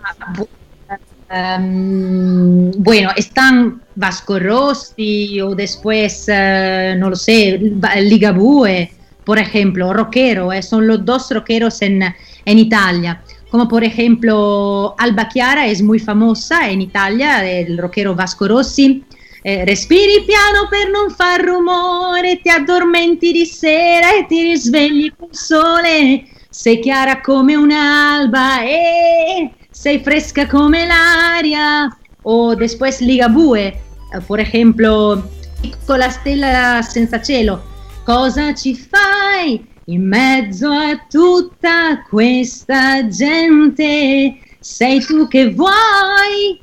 [1.30, 7.60] Um, bueno, están Vasco Rossi o después, eh, no lo sé,
[8.00, 8.90] Ligabue,
[9.24, 13.22] por ejemplo, rockero, eh, son los dos rockeros en, en Italia.
[13.50, 19.02] Como por ejemplo Alba Chiara es muy famosa en Italia, el rockero Vasco Rossi.
[19.42, 25.28] Eh, respiri piano per non far rumore, ti addormenti di sera e ti risvegli col
[25.30, 26.24] sole.
[26.50, 31.88] Sei chiara come un'alba e sei fresca come l'aria.
[32.22, 33.80] O después Ligabue, eh,
[34.26, 35.22] por ejemplo,
[35.62, 37.62] piccola stella senza cielo.
[38.04, 44.38] Cosa ci fai in mezzo a tutta questa gente?
[44.60, 46.60] Sei tu che vuoi?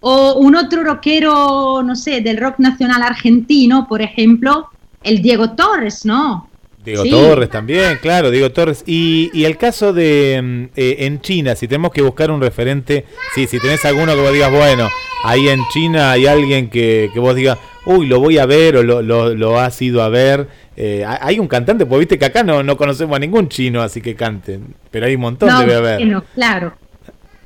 [0.00, 4.70] O un otro rockero, no sé, del rock nacional argentino, por ejemplo,
[5.02, 6.48] el Diego Torres, ¿no?
[6.82, 7.10] Diego Sí.
[7.10, 8.82] Torres también, claro, Diego Torres.
[8.86, 13.04] Y, y el caso de mm, eh, en China, si tenemos que buscar un referente,
[13.34, 14.88] sí, si tenés alguno que vos digas, bueno,
[15.22, 18.82] ahí en China hay alguien que, que vos digas, uy, lo voy a ver o
[18.82, 20.48] lo, lo, lo has ido a ver.
[20.82, 24.00] Eh, hay- un cantante, pues viste que acá no, no conocemos a ningún chino así
[24.00, 25.98] que canten, pero hay un montón, no, debe haber.
[25.98, 26.74] bueno, claro.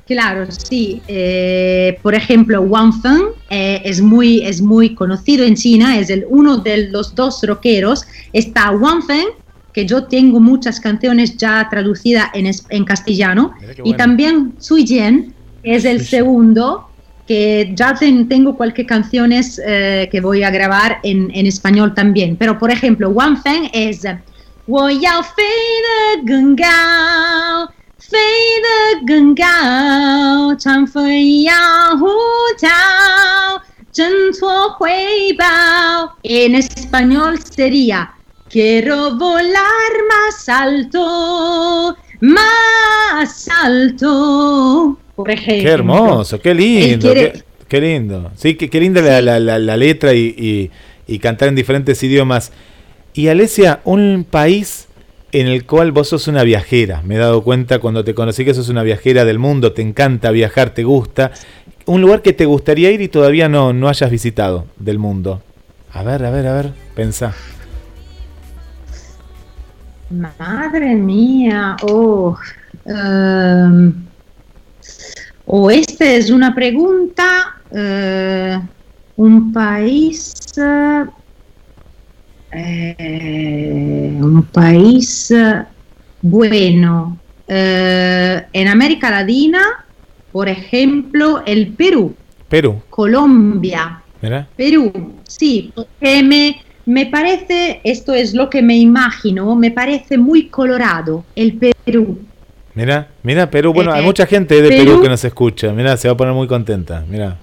[0.07, 1.01] Claro, sí.
[1.07, 6.25] Eh, por ejemplo, Wang Feng eh, es, muy, es muy conocido en China, es el,
[6.29, 8.05] uno de los dos rockeros.
[8.31, 9.27] Está Wang Feng,
[9.73, 13.97] que yo tengo muchas canciones ya traducidas en, en castellano, qué y bueno.
[13.97, 16.87] también Sui Jian, que es el segundo,
[17.27, 22.35] que ya ten, tengo cualquier canciones eh, que voy a grabar en, en, español también.
[22.37, 24.05] Pero por ejemplo, One Fan es
[24.67, 25.21] Voy a
[26.23, 27.69] gungao,
[29.07, 30.87] gungao, chan
[36.23, 38.11] En español sería
[38.49, 44.97] Quiero volar más alto, más alto.
[45.15, 45.63] Por ejemplo.
[45.63, 48.31] Qué hermoso, qué lindo, quiere- qué, qué lindo.
[48.35, 50.71] Sí, qué, qué linda la, la- la- la letra y, y-
[51.07, 52.51] y cantar en diferentes idiomas.
[53.13, 54.87] Y Alesia, un país
[55.31, 57.01] en el cual vos sos una viajera.
[57.03, 60.31] Me he dado cuenta cuando te conocí que sos una viajera del mundo, te encanta
[60.31, 61.31] viajar, te gusta.
[61.85, 65.41] Un lugar que te gustaría ir y todavía no, no hayas visitado del mundo.
[65.93, 67.33] A ver, a ver, a ver, pensá.
[70.09, 72.37] Madre mía, oh,
[72.85, 74.04] ehm,
[75.45, 78.59] oh, esta es una pregunta, eh,
[79.17, 81.05] un país, eh,
[84.19, 85.63] un país eh,
[86.21, 87.17] bueno,
[87.47, 89.61] Eh, en América Latina,
[90.31, 92.15] por ejemplo, el Perú,
[92.49, 94.47] Perú, Colombia, ¿verdad?
[94.57, 94.91] Perú,
[95.27, 101.23] sí, porque me, me parece, esto es lo que me imagino, me parece muy colorado
[101.35, 102.17] el Perú.
[102.75, 103.73] Mira, mira, Perú.
[103.73, 105.71] Bueno, hay Eh, mucha gente de Perú, Perú- que nos escucha.
[105.71, 107.03] Mira, se va a poner muy contenta.
[107.09, 107.37] Mira.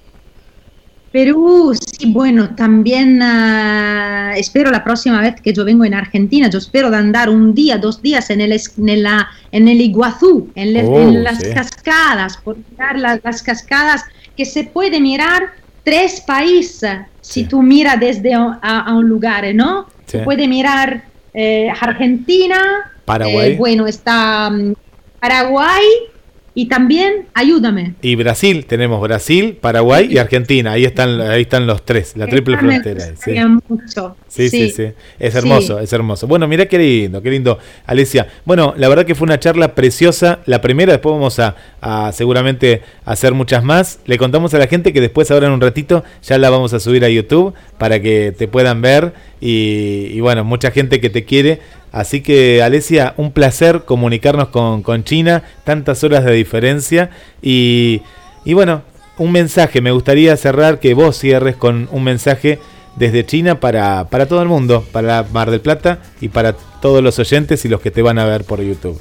[1.11, 6.57] Perú, sí, bueno, también ah, espero la próxima vez que yo vengo en Argentina, yo
[6.57, 10.49] espero de andar un día, dos días en el, es- en la, en el Iguazú,
[10.55, 11.53] en, le- Oh, en las sí.
[11.53, 14.03] cascadas, por mirar las, las cascadas
[14.35, 15.43] que se puede mirar
[15.83, 19.85] tres países, si tú miras desde a, a un lugar, ¿no?
[20.07, 20.17] Sí.
[20.17, 21.03] Se puede mirar
[21.35, 23.51] eh, Argentina, Paraguay.
[23.51, 24.73] eh, bueno, está mm,
[25.23, 25.85] Paraguay
[26.53, 27.93] y también, ayúdame.
[28.01, 30.73] Y Brasil, tenemos Brasil, Paraguay y Argentina.
[30.73, 33.05] Ahí están, ahí están los tres, la triple frontera.
[33.15, 33.31] Sí.
[33.69, 34.17] mucho.
[34.27, 34.87] Sí, sí, sí.
[35.19, 36.27] Es hermoso, es hermoso.
[36.27, 37.57] Bueno, mira qué lindo, qué lindo.
[37.85, 40.39] Alicia, bueno, la verdad que fue una charla preciosa.
[40.45, 43.99] La primera, después vamos a, a seguramente hacer muchas más.
[44.05, 46.81] Le contamos a la gente que después, ahora en un ratito, ya la vamos a
[46.81, 49.13] subir a YouTube para que te puedan ver.
[49.39, 51.61] Y, y bueno, mucha gente que te quiere.
[51.93, 57.11] Así que, Alesia, un placer comunicarnos con, China, tantas horas de diferencia.
[57.39, 58.01] Y,
[58.45, 58.81] bueno,
[59.19, 62.57] un mensaje, me gustaría cerrar que vos cierres con un mensaje
[62.95, 67.19] desde China para, para todo el mundo, para Mar del Plata y para todos los
[67.19, 68.99] oyentes y los que te van a ver por YouTube.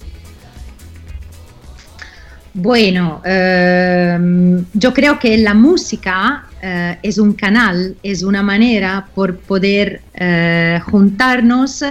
[2.53, 9.39] Bueno, ehm, yo creo que la música eh, es un canal, es una manera por
[9.39, 11.83] poder eh, juntarnos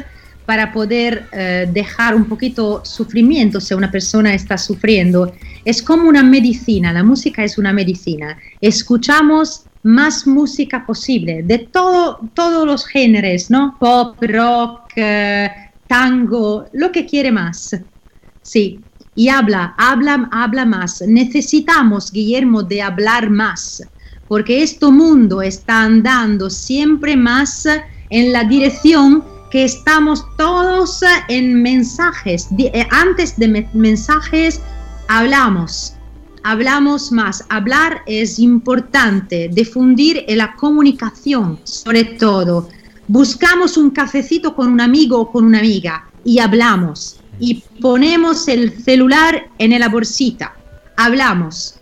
[0.52, 5.34] para poder eh, dejar un poquito sufrimiento si una persona está sufriendo.
[5.64, 8.38] Es como una medicina, la música es una medicina.
[8.60, 13.78] Escuchamos más música posible, de todo, todos los géneros, ¿no?
[13.80, 15.50] Pop, rock, eh,
[15.88, 17.74] tango, lo que quiere más.
[18.42, 18.82] Sí,
[19.16, 21.02] y habla, habla, habla más.
[21.08, 23.88] Necesitamos, Guillermo, de hablar más,
[24.28, 27.66] porque este mundo está andando siempre más
[28.10, 32.48] en la dirección que estamos todos en mensajes.
[32.58, 34.62] Eh, Antes de me- mensajes,
[35.08, 35.94] hablamos.
[36.44, 37.44] Hablamos más.
[37.50, 39.50] Hablar es importante.
[39.52, 42.70] Difundir la comunicación, sobre todo.
[43.08, 47.20] Buscamos un cafecito con un amigo o con una amiga y hablamos.
[47.40, 50.56] Y ponemos el celular en la bolsita.
[50.96, 51.76] Hablamos.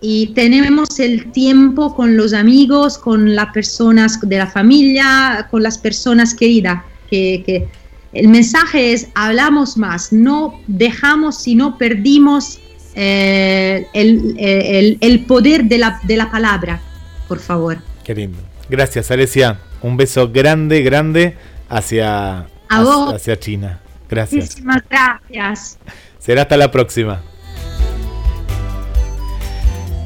[0.00, 5.76] Y tenemos el tiempo con los amigos, con las personas de la familia, con las
[5.76, 6.82] personas queridas.
[7.10, 7.68] Que, que
[8.12, 12.58] el mensaje es hablamos más, no dejamos y no perdimos
[12.94, 16.80] eh, el, el- el poder de la, de la palabra,
[17.28, 17.78] por favor.
[18.04, 18.38] Qué lindo.
[18.68, 19.58] Gracias, Alesia.
[19.82, 21.36] Un beso grande, grande
[21.68, 23.14] hacia, A vos.
[23.14, 23.80] hacia China.
[24.08, 24.42] Gracias.
[24.44, 25.78] Muchísimas gracias.
[26.18, 27.22] Será hasta la próxima.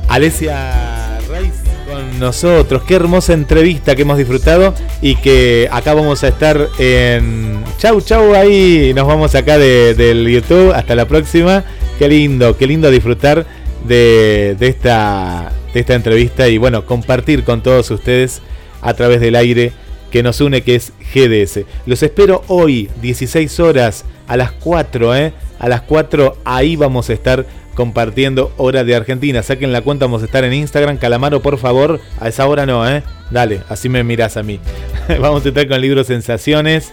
[0.09, 0.94] Alesia
[2.19, 2.83] nosotros.
[2.85, 7.63] Qué hermosa entrevista que hemos disfrutado y que acá vamos a estar en...
[7.79, 10.73] Chau, chau, ahí nos vamos acá de- del YouTube.
[10.73, 11.65] Hasta la próxima.
[11.99, 13.47] Qué lindo, qué lindo disfrutar
[13.87, 18.41] de, de esta, de esta entrevista y bueno, compartir con todos ustedes
[18.83, 19.73] a través del aire
[20.11, 21.61] que nos une, que es GDS.
[21.87, 25.33] Los espero hoy, 16 horas, a las 4, ¿eh?
[25.59, 29.43] A las 4 ahí vamos a estar compartiendo Hora de Argentina.
[29.43, 30.97] Saquen la cuenta, vamos a estar en Instagram.
[30.99, 33.03] Calamaro, por favor, a esa hora no, ¿eh?
[33.31, 34.61] Dale, así me mirás a mí.
[35.21, 36.93] vamos a estar con el libro Sensaciones.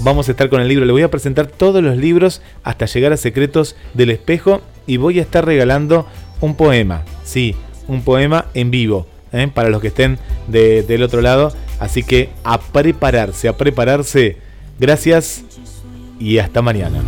[0.00, 0.84] Vamos a estar con el libro.
[0.84, 5.18] Le voy a presentar todos los libros hasta llegar a Secretos del Espejo y voy
[5.18, 6.06] a estar regalando
[6.40, 7.02] un poema.
[7.24, 7.54] Sí,
[7.88, 9.06] un poema en vivo.
[9.32, 9.48] ¿eh?
[9.52, 10.18] Para los que estén
[10.48, 11.52] de- del otro lado.
[11.78, 14.36] Así que a prepararse, a prepararse.
[14.80, 15.42] Gracias
[16.18, 17.00] y hasta mañana.